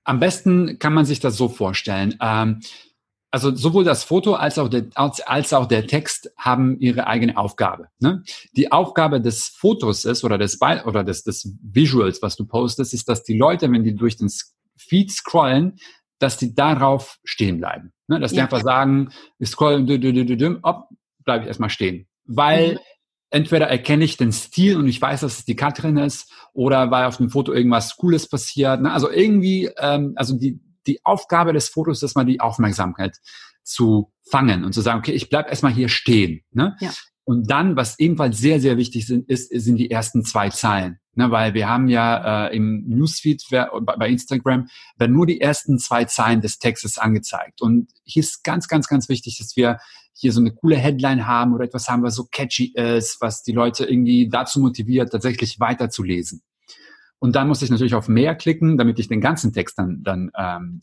[0.06, 2.16] am besten kann man sich das so vorstellen.
[2.20, 2.60] Ähm,
[3.32, 7.36] also sowohl das Foto als auch der, als, als auch der Text haben ihre eigene
[7.36, 7.88] Aufgabe.
[7.98, 8.22] Ne?
[8.52, 13.08] Die Aufgabe des Fotos ist oder des oder des, des Visuals, was du postest, ist,
[13.08, 14.30] dass die Leute, wenn die durch den
[14.78, 15.76] Feed scrollen,
[16.18, 17.92] dass die darauf stehen bleiben.
[18.06, 18.20] Ne?
[18.20, 18.36] Dass ja.
[18.36, 20.88] die einfach sagen, ich scroll, dü, dü, dü, dü, op,
[21.24, 22.06] bleibe ich erstmal stehen.
[22.24, 22.78] Weil mhm.
[23.36, 27.04] Entweder erkenne ich den Stil und ich weiß, dass es die Katrin ist, oder weil
[27.04, 28.80] auf dem Foto irgendwas Cooles passiert.
[28.80, 28.90] Ne?
[28.90, 33.18] Also irgendwie, ähm, also die, die Aufgabe des Fotos ist mal die Aufmerksamkeit
[33.62, 36.40] zu fangen und zu sagen, okay, ich bleib erstmal hier stehen.
[36.50, 36.76] Ne?
[36.80, 36.90] Ja.
[37.24, 40.98] Und dann, was ebenfalls sehr, sehr wichtig sind, ist, sind die ersten zwei Zeilen.
[41.18, 46.04] Ne, weil wir haben ja äh, im Newsfeed bei Instagram werden nur die ersten zwei
[46.04, 47.62] Zeilen des Textes angezeigt.
[47.62, 49.78] Und hier ist ganz, ganz, ganz wichtig, dass wir
[50.12, 53.52] hier so eine coole Headline haben oder etwas haben, was so catchy ist, was die
[53.52, 56.42] Leute irgendwie dazu motiviert, tatsächlich weiterzulesen.
[57.18, 60.30] Und dann muss ich natürlich auf mehr klicken, damit ich den ganzen Text dann, dann
[60.36, 60.80] ähm,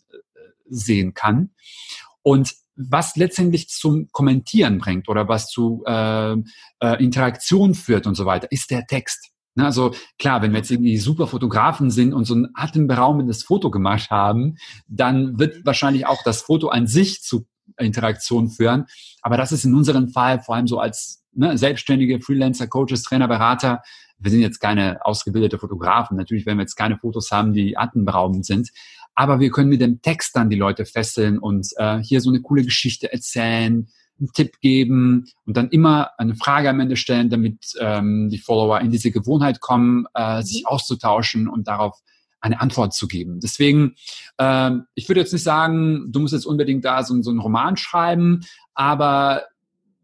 [0.68, 1.52] sehen kann.
[2.24, 8.26] Und was letztendlich zum Kommentieren bringt oder was zu äh, äh, Interaktion führt und so
[8.26, 9.33] weiter, ist der Text.
[9.56, 13.70] Ne, also klar, wenn wir jetzt irgendwie super Fotografen sind und so ein atemberaubendes Foto
[13.70, 17.46] gemacht haben, dann wird wahrscheinlich auch das Foto an sich zu
[17.78, 18.86] Interaktion führen.
[19.22, 23.28] Aber das ist in unserem Fall vor allem so als ne, selbstständige Freelancer, Coaches, Trainer,
[23.28, 23.82] Berater.
[24.18, 26.18] Wir sind jetzt keine ausgebildete Fotografen.
[26.18, 28.70] Natürlich werden wir jetzt keine Fotos haben, die atemberaubend sind.
[29.16, 32.42] Aber wir können mit dem Text dann die Leute fesseln und äh, hier so eine
[32.42, 33.88] coole Geschichte erzählen,
[34.20, 38.80] einen Tipp geben und dann immer eine Frage am Ende stellen, damit ähm, die Follower
[38.80, 40.42] in diese Gewohnheit kommen, äh, mhm.
[40.44, 42.00] sich auszutauschen und darauf
[42.40, 43.40] eine Antwort zu geben.
[43.42, 43.96] Deswegen,
[44.38, 47.78] äh, ich würde jetzt nicht sagen, du musst jetzt unbedingt da so, so einen Roman
[47.78, 48.42] schreiben,
[48.74, 49.44] aber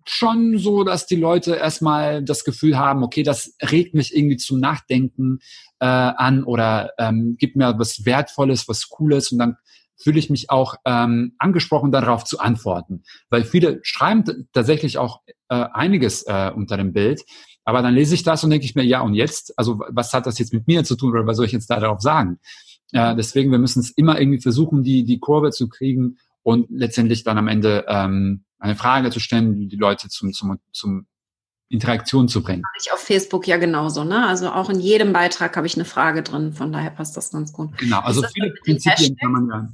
[0.05, 4.59] schon so, dass die Leute erstmal das Gefühl haben, okay, das regt mich irgendwie zum
[4.59, 5.39] Nachdenken
[5.79, 9.57] äh, an oder ähm, gibt mir was Wertvolles, was Cooles und dann
[10.01, 13.03] fühle ich mich auch ähm, angesprochen, darauf zu antworten.
[13.29, 17.23] Weil viele schreiben tatsächlich auch äh, einiges äh, unter dem Bild,
[17.65, 19.57] aber dann lese ich das und denke ich mir, ja, und jetzt?
[19.57, 21.79] Also was hat das jetzt mit mir zu tun oder was soll ich jetzt da
[21.79, 22.39] darauf sagen?
[22.91, 27.23] Äh, deswegen, wir müssen es immer irgendwie versuchen, die, die Kurve zu kriegen und letztendlich
[27.23, 31.05] dann am Ende ähm, eine Frage zu stellen, die Leute zum, zum, zum
[31.69, 32.63] Interaktion zu bringen.
[32.81, 34.27] Ich auf Facebook ja genauso, ne?
[34.27, 37.53] Also auch in jedem Beitrag habe ich eine Frage drin, von daher passt das ganz
[37.53, 37.77] gut.
[37.77, 39.67] Genau, also viele Prinzipien kann man ja.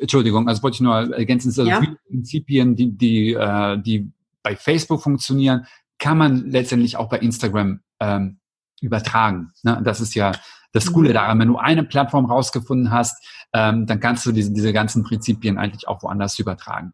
[0.00, 1.80] Entschuldigung, also wollte ich nur ergänzen, also ja?
[1.80, 4.10] viele Prinzipien, die, die, äh, die
[4.42, 5.66] bei Facebook funktionieren,
[5.98, 8.38] kann man letztendlich auch bei Instagram ähm,
[8.80, 9.52] übertragen.
[9.62, 9.80] Ne?
[9.84, 10.32] Das ist ja
[10.72, 11.14] das Coole mhm.
[11.14, 11.38] daran.
[11.38, 15.88] Wenn du eine Plattform rausgefunden hast, ähm, dann kannst du diese, diese ganzen Prinzipien eigentlich
[15.88, 16.92] auch woanders übertragen.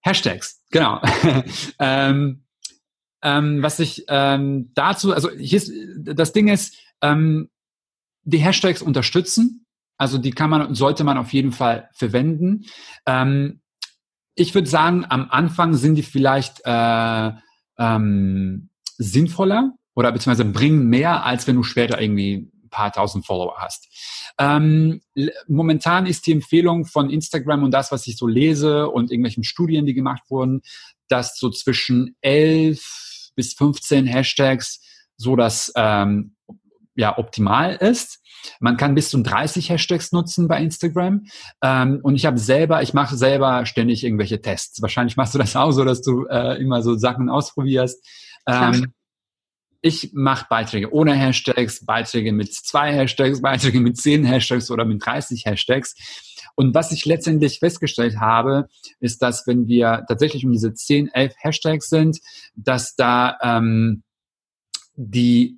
[0.00, 1.00] Hashtags, genau.
[1.78, 2.44] ähm,
[3.22, 7.50] ähm, was ich ähm, dazu, also hier ist, das Ding ist, ähm,
[8.22, 9.66] die Hashtags unterstützen.
[9.96, 12.64] Also die kann man, sollte man auf jeden Fall verwenden.
[13.06, 13.60] Ähm,
[14.34, 17.32] ich würde sagen, am Anfang sind die vielleicht äh,
[17.78, 23.56] ähm, sinnvoller oder beziehungsweise bringen mehr, als wenn du später irgendwie ein paar tausend Follower
[23.58, 23.88] hast.
[24.38, 25.02] Ähm,
[25.48, 29.84] momentan ist die Empfehlung von Instagram und das, was ich so lese und irgendwelchen Studien,
[29.84, 30.62] die gemacht wurden,
[31.08, 34.80] dass so zwischen 11 bis 15 Hashtags
[35.16, 36.34] so das ähm,
[36.94, 38.20] ja, optimal ist.
[38.58, 41.26] Man kann bis zu 30 Hashtags nutzen bei Instagram.
[41.62, 44.80] Ähm, und ich habe selber, ich mache selber ständig irgendwelche Tests.
[44.80, 48.04] Wahrscheinlich machst du das auch so, dass du äh, immer so Sachen ausprobierst.
[48.46, 48.92] Ähm,
[49.82, 55.04] ich mache Beiträge ohne Hashtags, Beiträge mit zwei Hashtags, Beiträge mit zehn Hashtags oder mit
[55.04, 55.94] 30 Hashtags.
[56.54, 61.34] Und was ich letztendlich festgestellt habe, ist, dass wenn wir tatsächlich um diese 10, 11
[61.38, 62.18] Hashtags sind,
[62.54, 64.02] dass da ähm,
[64.96, 65.56] die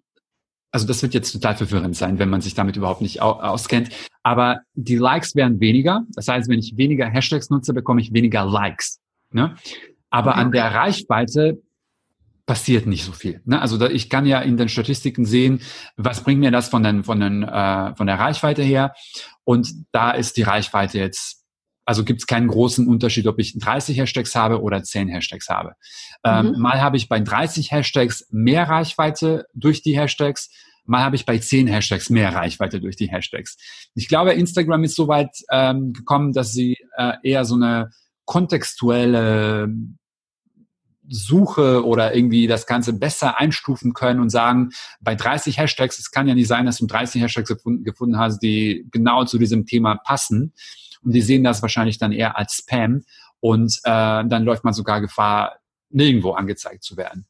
[0.75, 3.91] also das wird jetzt total verwirrend sein, wenn man sich damit überhaupt nicht auskennt.
[4.23, 6.07] Aber die Likes werden weniger.
[6.15, 8.99] Das heißt, wenn ich weniger Hashtags nutze, bekomme ich weniger Likes.
[9.33, 9.55] Ne?
[10.09, 11.61] Aber an der Reichweite
[12.47, 13.41] passiert nicht so viel.
[13.45, 13.61] Ne?
[13.61, 15.61] Also da, ich kann ja in den Statistiken sehen,
[15.97, 18.95] was bringt mir das von, den, von, den, äh, von der Reichweite her.
[19.45, 21.45] Und da ist die Reichweite jetzt,
[21.85, 25.75] also gibt es keinen großen Unterschied, ob ich 30 Hashtags habe oder 10 Hashtags habe.
[26.25, 26.61] Ähm, mhm.
[26.61, 30.51] Mal habe ich bei 30 Hashtags mehr Reichweite durch die Hashtags,
[30.85, 33.57] mal habe ich bei 10 Hashtags mehr Reichweite durch die Hashtags.
[33.95, 37.91] Ich glaube, Instagram ist so weit ähm, gekommen, dass sie äh, eher so eine
[38.25, 39.69] kontextuelle
[41.09, 46.29] Suche oder irgendwie das Ganze besser einstufen können und sagen, bei 30 Hashtags, es kann
[46.29, 49.97] ja nicht sein, dass du 30 Hashtags gefunden, gefunden hast, die genau zu diesem Thema
[49.97, 50.53] passen.
[51.03, 53.03] Und die sehen das wahrscheinlich dann eher als Spam.
[53.41, 55.59] Und äh, dann läuft man sogar Gefahr,
[55.91, 57.27] nirgendwo angezeigt zu werden.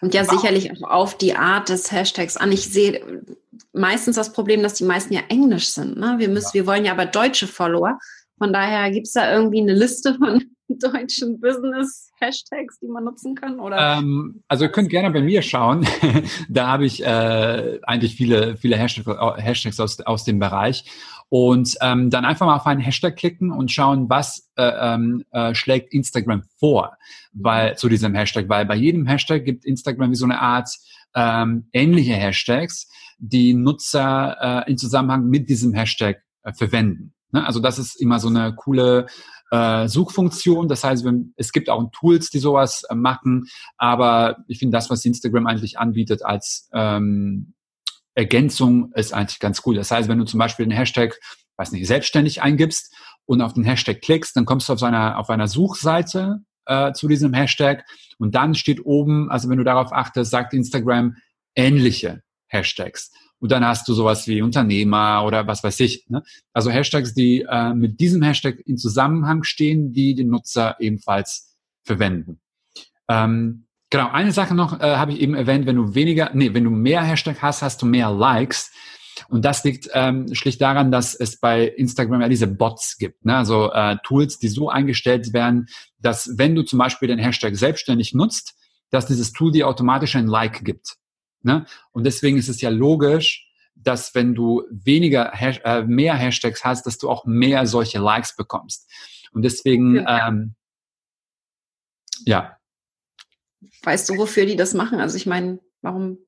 [0.00, 0.30] Und ja, wow.
[0.30, 2.52] sicherlich auch auf die Art des Hashtags an.
[2.52, 3.24] Ich sehe
[3.72, 5.96] meistens das Problem, dass die meisten ja Englisch sind.
[5.96, 6.16] Ne?
[6.18, 6.54] Wir, müssen, ja.
[6.54, 7.98] wir wollen ja aber deutsche Follower.
[8.38, 10.44] Von daher gibt es da irgendwie eine Liste von
[10.80, 13.60] deutschen Business-Hashtags, die man nutzen kann?
[13.60, 13.98] Oder?
[13.98, 15.86] Ähm, also ihr könnt gerne bei mir schauen.
[16.48, 20.84] da habe ich äh, eigentlich viele, viele Hashtags, Hashtags aus, aus dem Bereich.
[21.28, 25.54] Und ähm, dann einfach mal auf einen Hashtag klicken und schauen, was äh, ähm, äh,
[25.54, 26.96] schlägt Instagram vor
[27.32, 28.48] weil, zu diesem Hashtag.
[28.48, 30.68] Weil bei jedem Hashtag gibt Instagram wie so eine Art
[31.14, 37.13] ähm, ähnliche Hashtags, die Nutzer äh, in Zusammenhang mit diesem Hashtag äh, verwenden.
[37.34, 37.44] Ne?
[37.44, 39.06] Also das ist immer so eine coole
[39.50, 40.68] äh, Suchfunktion.
[40.68, 44.88] Das heißt, wenn, es gibt auch Tools, die sowas äh, machen, aber ich finde das,
[44.88, 47.54] was Instagram eigentlich anbietet als ähm,
[48.14, 49.74] Ergänzung, ist eigentlich ganz cool.
[49.74, 51.18] Das heißt, wenn du zum Beispiel den Hashtag,
[51.56, 52.94] weiß nicht, selbstständig eingibst
[53.26, 57.08] und auf den Hashtag klickst, dann kommst du auf einer, auf einer Suchseite äh, zu
[57.08, 57.84] diesem Hashtag
[58.18, 61.16] und dann steht oben, also wenn du darauf achtest, sagt Instagram
[61.56, 63.10] ähnliche Hashtags.
[63.40, 66.06] Und dann hast du sowas wie Unternehmer oder was weiß ich.
[66.08, 66.22] Ne?
[66.52, 72.40] Also Hashtags, die äh, mit diesem Hashtag in Zusammenhang stehen, die den Nutzer ebenfalls verwenden.
[73.08, 76.64] Ähm, genau, eine Sache noch äh, habe ich eben erwähnt, wenn du weniger, nee, wenn
[76.64, 78.72] du mehr Hashtag hast, hast du mehr Likes.
[79.28, 83.36] Und das liegt ähm, schlicht daran, dass es bei Instagram ja diese Bots gibt, ne?
[83.36, 85.66] also äh, Tools, die so eingestellt werden,
[85.98, 88.54] dass wenn du zum Beispiel den Hashtag selbstständig nutzt,
[88.90, 90.96] dass dieses Tool dir automatisch ein Like gibt.
[91.44, 91.66] Ne?
[91.92, 96.98] Und deswegen ist es ja logisch, dass wenn du weniger, äh, mehr Hashtags hast, dass
[96.98, 98.90] du auch mehr solche Likes bekommst.
[99.32, 100.28] Und deswegen, ja.
[100.28, 100.54] Ähm,
[102.24, 102.56] ja.
[103.82, 105.00] Weißt du, wofür die das machen?
[105.00, 106.18] Also ich meine, warum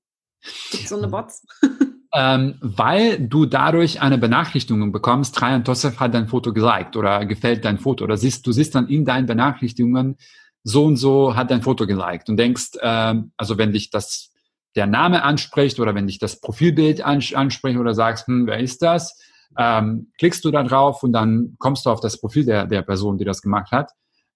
[0.70, 1.46] gibt so eine Bots?
[2.12, 7.64] ähm, weil du dadurch eine Benachrichtigung bekommst, Trajan Tosef hat dein Foto geliked oder gefällt
[7.64, 10.16] dein Foto oder siehst, du siehst dann in deinen Benachrichtigungen,
[10.62, 14.32] so und so hat dein Foto geliked und denkst, ähm, also wenn dich das
[14.76, 19.18] der Name anspricht oder wenn dich das Profilbild anspricht oder sagst, hm, wer ist das?
[19.58, 23.16] Ähm, klickst du da drauf und dann kommst du auf das Profil der, der Person,
[23.16, 23.90] die das gemacht hat.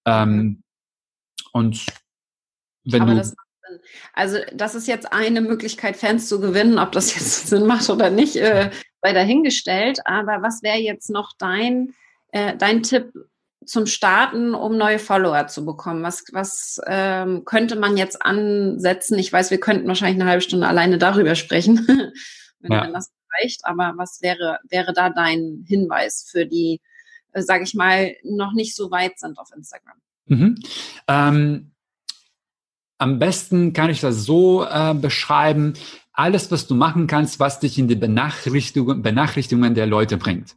[0.06, 0.62] Ähm,
[1.52, 1.84] und
[2.84, 3.18] wenn Aber du.
[3.18, 3.34] Das
[4.14, 6.78] also, das ist jetzt eine Möglichkeit, Fans zu gewinnen.
[6.78, 8.70] Ob das jetzt Sinn macht oder nicht, äh,
[9.02, 10.00] sei dahingestellt.
[10.04, 11.94] Aber was wäre jetzt noch dein,
[12.32, 13.12] äh, dein Tipp
[13.64, 16.02] zum Starten, um neue Follower zu bekommen?
[16.02, 19.18] Was, was ähm, könnte man jetzt ansetzen?
[19.18, 21.86] Ich weiß, wir könnten wahrscheinlich eine halbe Stunde alleine darüber sprechen,
[22.60, 22.84] wenn, ja.
[22.84, 23.64] wenn das reicht.
[23.64, 26.80] Aber was wäre, wäre da dein Hinweis für die,
[27.32, 29.98] äh, sage ich mal, noch nicht so weit sind auf Instagram?
[30.26, 30.54] Mhm.
[31.08, 31.72] Ähm,
[32.98, 35.74] am besten kann ich das so äh, beschreiben,
[36.12, 40.56] alles, was du machen kannst, was dich in die Benachrichtigung, Benachrichtigungen der Leute bringt.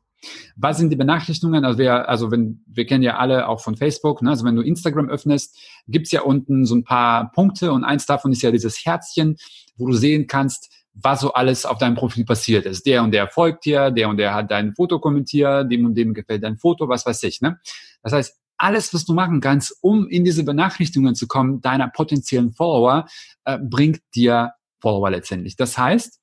[0.55, 1.65] Was sind die Benachrichtigungen?
[1.65, 4.29] Also wir, also wenn, wir kennen ja alle auch von Facebook, ne?
[4.29, 5.57] also wenn du Instagram öffnest,
[5.87, 9.37] gibt's ja unten so ein paar Punkte und eins davon ist ja dieses Herzchen,
[9.77, 12.85] wo du sehen kannst, was so alles auf deinem Profil passiert ist.
[12.85, 16.13] Der und der folgt dir, der und der hat dein Foto kommentiert, dem und dem
[16.13, 17.41] gefällt dein Foto, was weiß ich.
[17.41, 17.59] Ne?
[18.03, 22.53] Das heißt, alles, was du machen kannst, um in diese Benachrichtigungen zu kommen, deiner potenziellen
[22.53, 23.07] Follower,
[23.45, 25.55] äh, bringt dir Follower letztendlich.
[25.55, 26.21] Das heißt,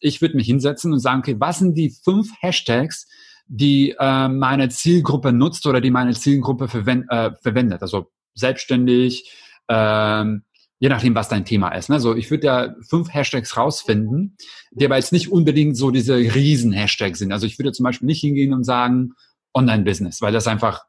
[0.00, 3.08] ich würde mich hinsetzen und sagen, okay, was sind die fünf Hashtags,
[3.54, 7.82] die äh, meine Zielgruppe nutzt oder die meine Zielgruppe verwend, äh, verwendet?
[7.82, 9.30] Also selbstständig,
[9.68, 10.44] ähm,
[10.78, 11.90] je nachdem, was dein Thema ist.
[11.90, 12.00] Ne?
[12.00, 14.38] So, ich würde ja fünf Hashtags rausfinden,
[14.70, 17.30] die aber jetzt nicht unbedingt so diese riesen Hashtags sind.
[17.30, 19.12] Also ich würde zum Beispiel nicht hingehen und sagen
[19.52, 20.84] Online-Business, weil das einfach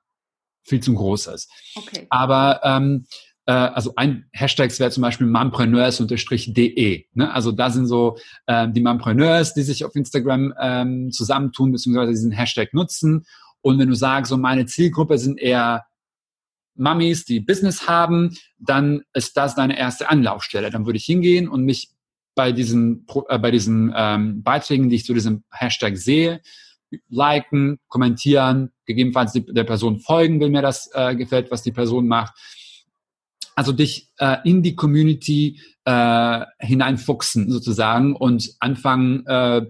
[0.63, 1.51] viel zu groß ist.
[1.75, 2.07] Okay.
[2.09, 3.09] Aber ähm, äh,
[3.51, 7.05] also ein Hashtag wäre zum Beispiel mompreneurs-de.
[7.13, 7.33] Ne?
[7.33, 12.31] Also da sind so äh, die Mompreneurs, die sich auf Instagram ähm, zusammentun, beziehungsweise diesen
[12.31, 13.25] Hashtag nutzen.
[13.61, 15.85] Und wenn du sagst, so meine Zielgruppe sind eher
[16.75, 20.69] Mummies, die Business haben, dann ist das deine erste Anlaufstelle.
[20.69, 21.89] Dann würde ich hingehen und mich
[22.35, 26.41] bei diesen, äh, bei diesen ähm, Beiträgen, die ich zu diesem Hashtag sehe,
[27.09, 32.07] liken, kommentieren, gegebenenfalls die, der Person folgen, wenn mir das äh, gefällt, was die Person
[32.07, 32.33] macht.
[33.55, 39.67] Also dich äh, in die Community äh, hineinfuchsen sozusagen und anfangen äh,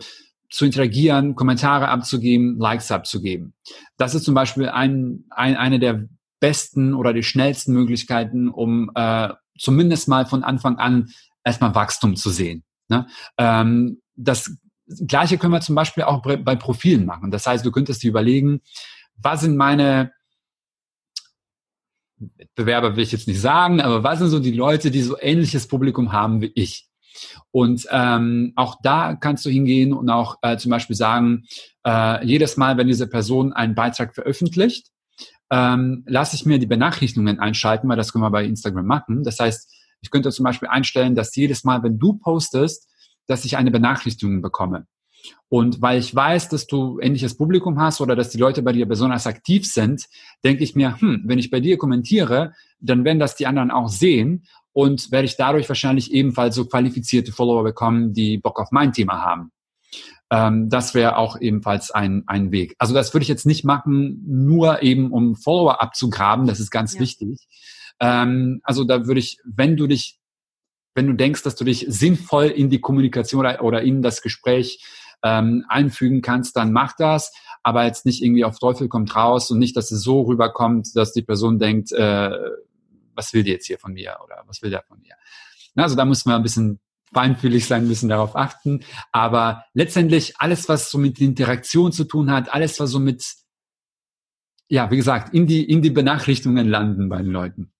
[0.49, 3.53] zu interagieren, Kommentare abzugeben, Likes abzugeben.
[3.97, 6.07] Das ist zum Beispiel ein, ein, eine der
[6.39, 11.09] besten oder die schnellsten Möglichkeiten, um äh, zumindest mal von Anfang an
[11.43, 12.63] erstmal Wachstum zu sehen.
[12.87, 13.07] Ne?
[13.37, 14.55] Ähm, das
[15.07, 17.31] Gleiche können wir zum Beispiel auch bei Profilen machen.
[17.31, 18.61] Das heißt, du könntest dir überlegen,
[19.15, 20.11] was sind meine
[22.55, 25.67] Bewerber will ich jetzt nicht sagen, aber was sind so die Leute, die so ähnliches
[25.67, 26.87] Publikum haben wie ich?
[27.51, 31.45] Und ähm, auch da kannst du hingehen und auch äh, zum Beispiel sagen,
[31.85, 34.87] äh, jedes Mal, wenn diese Person einen Beitrag veröffentlicht,
[35.51, 39.23] ähm, lasse ich mir die Benachrichtigungen einschalten, weil das können wir bei Instagram machen.
[39.23, 42.89] Das heißt, ich könnte zum Beispiel einstellen, dass jedes Mal, wenn du postest,
[43.27, 44.87] dass ich eine Benachrichtigung bekomme.
[45.49, 48.87] Und weil ich weiß, dass du ähnliches Publikum hast oder dass die Leute bei dir
[48.87, 50.05] besonders aktiv sind,
[50.43, 53.89] denke ich mir, hm, wenn ich bei dir kommentiere, dann werden das die anderen auch
[53.89, 58.91] sehen und werde ich dadurch wahrscheinlich ebenfalls so qualifizierte Follower bekommen, die Bock auf mein
[58.91, 59.51] Thema haben.
[60.31, 62.75] Ähm, das wäre auch ebenfalls ein, ein Weg.
[62.79, 66.95] Also das würde ich jetzt nicht machen, nur eben um Follower abzugraben, das ist ganz
[66.95, 67.01] ja.
[67.01, 67.47] wichtig.
[67.99, 70.19] Ähm, also da würde ich, wenn du dich
[70.95, 74.83] wenn du denkst, dass du dich sinnvoll in die Kommunikation oder, oder in das Gespräch
[75.23, 77.33] ähm, einfügen kannst, dann mach das,
[77.63, 81.13] aber jetzt nicht irgendwie auf Teufel kommt raus und nicht, dass es so rüberkommt, dass
[81.13, 82.31] die Person denkt, äh,
[83.15, 85.15] was will die jetzt hier von mir oder was will der von mir.
[85.75, 86.79] Also da muss man ein bisschen
[87.13, 88.81] feinfühlig sein, müssen darauf achten.
[89.11, 93.23] Aber letztendlich alles, was so mit Interaktion zu tun hat, alles, was so mit,
[94.67, 97.72] ja, wie gesagt, in die, in die Benachrichtigungen landen bei den Leuten.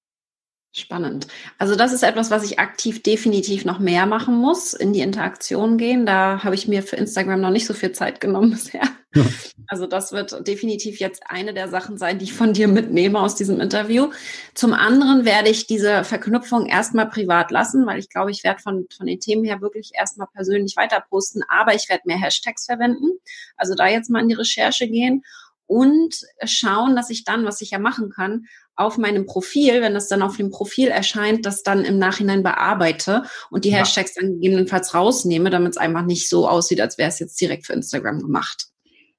[0.76, 1.28] Spannend.
[1.60, 5.78] Also das ist etwas, was ich aktiv definitiv noch mehr machen muss, in die Interaktion
[5.78, 6.08] gehen.
[6.08, 8.82] Da habe ich mir für Instagram noch nicht so viel Zeit genommen bisher.
[9.14, 9.22] Ja.
[9.68, 13.34] Also das wird definitiv jetzt eine der Sachen sein, die ich von dir mitnehme aus
[13.34, 14.12] diesem Interview.
[14.54, 18.86] Zum anderen werde ich diese Verknüpfung erstmal privat lassen, weil ich glaube, ich werde von,
[18.96, 23.08] von den Themen her wirklich erstmal persönlich weiter posten, aber ich werde mehr Hashtags verwenden.
[23.56, 25.24] Also da jetzt mal in die Recherche gehen
[25.68, 28.46] und schauen, dass ich dann, was ich ja machen kann,
[28.76, 33.24] auf meinem Profil, wenn das dann auf dem Profil erscheint, das dann im Nachhinein bearbeite
[33.52, 33.78] und die ja.
[33.78, 37.66] Hashtags dann gegebenenfalls rausnehme, damit es einfach nicht so aussieht, als wäre es jetzt direkt
[37.66, 38.68] für Instagram gemacht.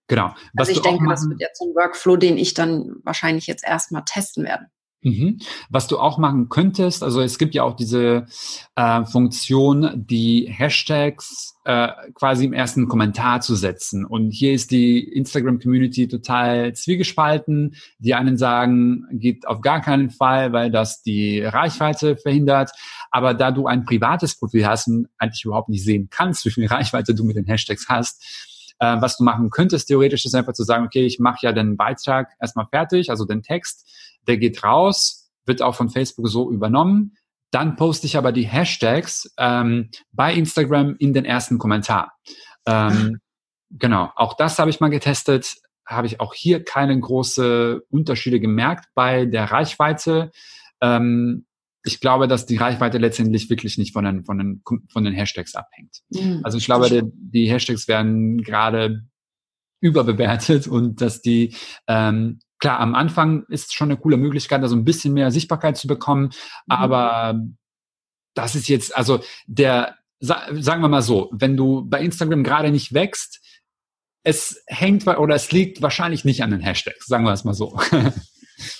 [0.09, 0.35] Genau.
[0.55, 3.65] Was also ich denke, das wird jetzt so ein Workflow, den ich dann wahrscheinlich jetzt
[3.65, 4.67] erstmal testen werde.
[5.05, 5.39] Mhm.
[5.69, 8.27] Was du auch machen könntest, also es gibt ja auch diese
[8.75, 14.07] äh, Funktion, die Hashtags äh, quasi im ersten Kommentar zu setzen.
[14.07, 17.75] Und hier ist die Instagram-Community total zwiegespalten.
[17.99, 22.71] Die einen sagen, geht auf gar keinen Fall, weil das die Reichweite verhindert.
[23.11, 26.67] Aber da du ein privates Profil hast und eigentlich überhaupt nicht sehen kannst, wie viel
[26.67, 30.65] Reichweite du mit den Hashtags hast, äh, was du machen könntest, theoretisch ist einfach zu
[30.65, 33.89] sagen, okay, ich mache ja den Beitrag erstmal fertig, also den Text
[34.27, 37.17] der geht raus, wird auch von Facebook so übernommen.
[37.51, 42.13] Dann poste ich aber die Hashtags ähm, bei Instagram in den ersten Kommentar.
[42.67, 43.21] Ähm,
[43.71, 45.55] genau, auch das habe ich mal getestet.
[45.87, 50.33] Habe ich auch hier keine große Unterschiede gemerkt bei der Reichweite.
[50.81, 51.47] Ähm,
[51.85, 55.55] ich glaube, dass die Reichweite letztendlich wirklich nicht von den, von den, von den Hashtags
[55.55, 55.99] abhängt.
[56.11, 56.41] Mhm.
[56.43, 59.05] Also ich glaube, die, die Hashtags werden gerade
[59.81, 61.55] überbewertet und dass die
[61.87, 65.77] ähm, klar, am Anfang ist schon eine coole Möglichkeit, da so ein bisschen mehr Sichtbarkeit
[65.77, 66.31] zu bekommen, mhm.
[66.69, 67.41] aber
[68.35, 72.95] das ist jetzt, also der, sagen wir mal so, wenn du bei Instagram gerade nicht
[72.95, 73.41] wächst,
[74.25, 77.79] es hängt oder es liegt wahrscheinlich nicht an den Hashtags, sagen wir es mal so.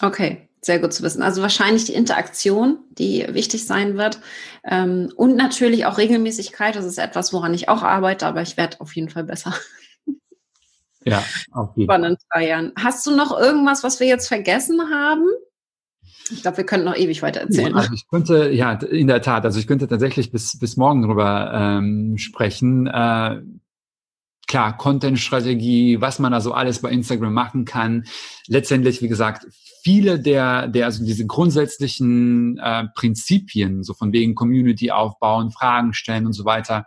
[0.01, 1.23] Okay, sehr gut zu wissen.
[1.23, 4.19] Also wahrscheinlich die Interaktion, die wichtig sein wird.
[4.65, 6.77] Ähm, und natürlich auch Regelmäßigkeit.
[6.77, 9.55] Das ist etwas, woran ich auch arbeite, aber ich werde auf jeden Fall besser.
[11.07, 11.99] Ja, auf jeden Fall.
[11.99, 12.73] Spannend, Trajan.
[12.83, 15.27] Hast du noch irgendwas, was wir jetzt vergessen haben?
[16.31, 17.75] Ich glaube, wir könnten noch ewig weiter erzählen.
[17.75, 21.53] Also ich könnte, ja, in der Tat, also ich könnte tatsächlich bis, bis morgen drüber
[21.55, 22.87] ähm, sprechen.
[22.87, 23.43] Äh,
[24.47, 28.05] klar, Content-Strategie, was man da so alles bei Instagram machen kann.
[28.47, 29.47] Letztendlich, wie gesagt,
[29.83, 36.27] viele der, der also diese grundsätzlichen äh, Prinzipien, so von wegen Community aufbauen, Fragen stellen
[36.27, 36.87] und so weiter,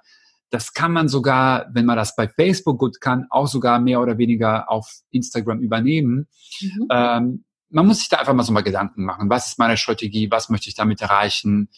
[0.49, 4.18] das kann man sogar, wenn man das bei Facebook gut kann, auch sogar mehr oder
[4.18, 6.28] weniger auf Instagram übernehmen.
[6.62, 6.88] Mhm.
[6.89, 9.30] Ähm, man muss sich da einfach mal so mal Gedanken machen.
[9.30, 10.32] Was ist meine Strategie?
[10.32, 11.70] Was möchte ich damit erreichen?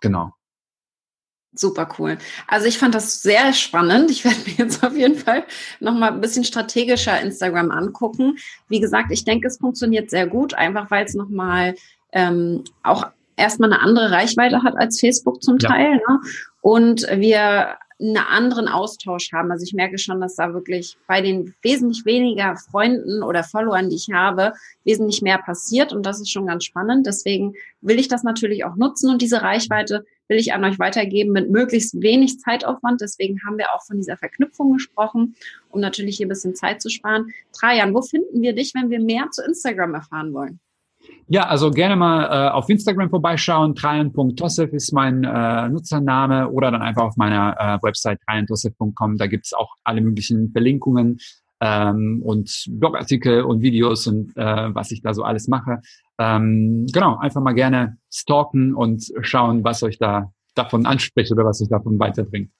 [0.00, 0.32] Genau.
[1.54, 2.18] Super cool.
[2.48, 4.10] Also ich fand das sehr spannend.
[4.10, 5.44] Ich werde mir jetzt auf jeden Fall
[5.80, 8.38] nochmal ein bisschen strategischer Instagram angucken.
[8.68, 11.74] Wie gesagt, ich denke, es funktioniert sehr gut, einfach weil es nochmal
[12.12, 16.00] ähm, auch erstmal eine andere Reichweite hat als Facebook zum Teil.
[16.06, 16.14] Ja.
[16.14, 16.20] Ne?
[16.60, 19.50] Und wir einen anderen Austausch haben.
[19.52, 23.96] Also ich merke schon, dass da wirklich bei den wesentlich weniger Freunden oder Followern, die
[23.96, 24.52] ich habe,
[24.84, 27.06] wesentlich mehr passiert und das ist schon ganz spannend.
[27.06, 31.32] Deswegen will ich das natürlich auch nutzen und diese Reichweite will ich an euch weitergeben
[31.32, 33.00] mit möglichst wenig Zeitaufwand.
[33.00, 35.36] Deswegen haben wir auch von dieser Verknüpfung gesprochen,
[35.68, 37.32] um natürlich hier ein bisschen Zeit zu sparen.
[37.52, 40.60] Trajan, wo finden wir dich, wenn wir mehr zu Instagram erfahren wollen?
[41.28, 43.74] Ja, also gerne mal äh, auf Instagram vorbeischauen.
[43.74, 49.16] Trajan.tosef ist mein äh, Nutzername oder dann einfach auf meiner äh, Website trajantosef.com.
[49.16, 51.18] Da gibt's auch alle möglichen Verlinkungen
[51.60, 55.80] ähm, und Blogartikel und Videos und äh, was ich da so alles mache.
[56.18, 61.62] Ähm, genau, einfach mal gerne stalken und schauen, was euch da davon anspricht oder was
[61.62, 62.50] euch davon weiterbringt.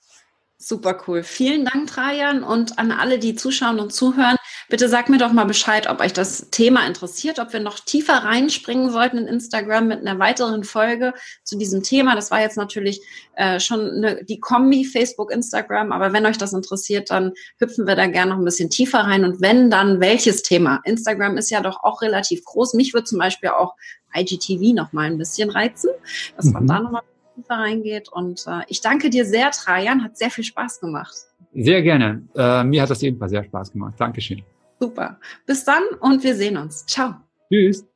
[0.56, 1.22] Super cool.
[1.22, 2.42] Vielen Dank, Trajan.
[2.42, 4.36] Und an alle, die zuschauen und zuhören,
[4.68, 8.14] bitte sagt mir doch mal Bescheid, ob euch das Thema interessiert, ob wir noch tiefer
[8.14, 12.14] reinspringen sollten in Instagram mit einer weiteren Folge zu diesem Thema.
[12.14, 13.00] Das war jetzt natürlich
[13.36, 15.92] äh, schon eine, die Kombi Facebook, Instagram.
[15.92, 19.24] Aber wenn euch das interessiert, dann hüpfen wir da gerne noch ein bisschen tiefer rein.
[19.24, 20.80] Und wenn, dann welches Thema?
[20.84, 22.74] Instagram ist ja doch auch relativ groß.
[22.74, 23.74] Mich würde zum Beispiel auch
[24.14, 25.90] IGTV noch mal ein bisschen reizen,
[26.36, 26.68] dass man mhm.
[26.68, 27.02] da noch mal
[27.34, 28.08] tiefer reingeht.
[28.08, 30.04] Und äh, ich danke dir sehr, Trajan.
[30.04, 31.14] Hat sehr viel Spaß gemacht.
[31.54, 32.22] Sehr gerne.
[32.34, 33.94] Äh, mir hat das ebenfalls sehr Spaß gemacht.
[33.98, 34.42] Dankeschön.
[34.78, 35.20] Super.
[35.46, 36.84] Bis dann und wir sehen uns.
[36.86, 37.14] Ciao.
[37.50, 37.86] Tschüss.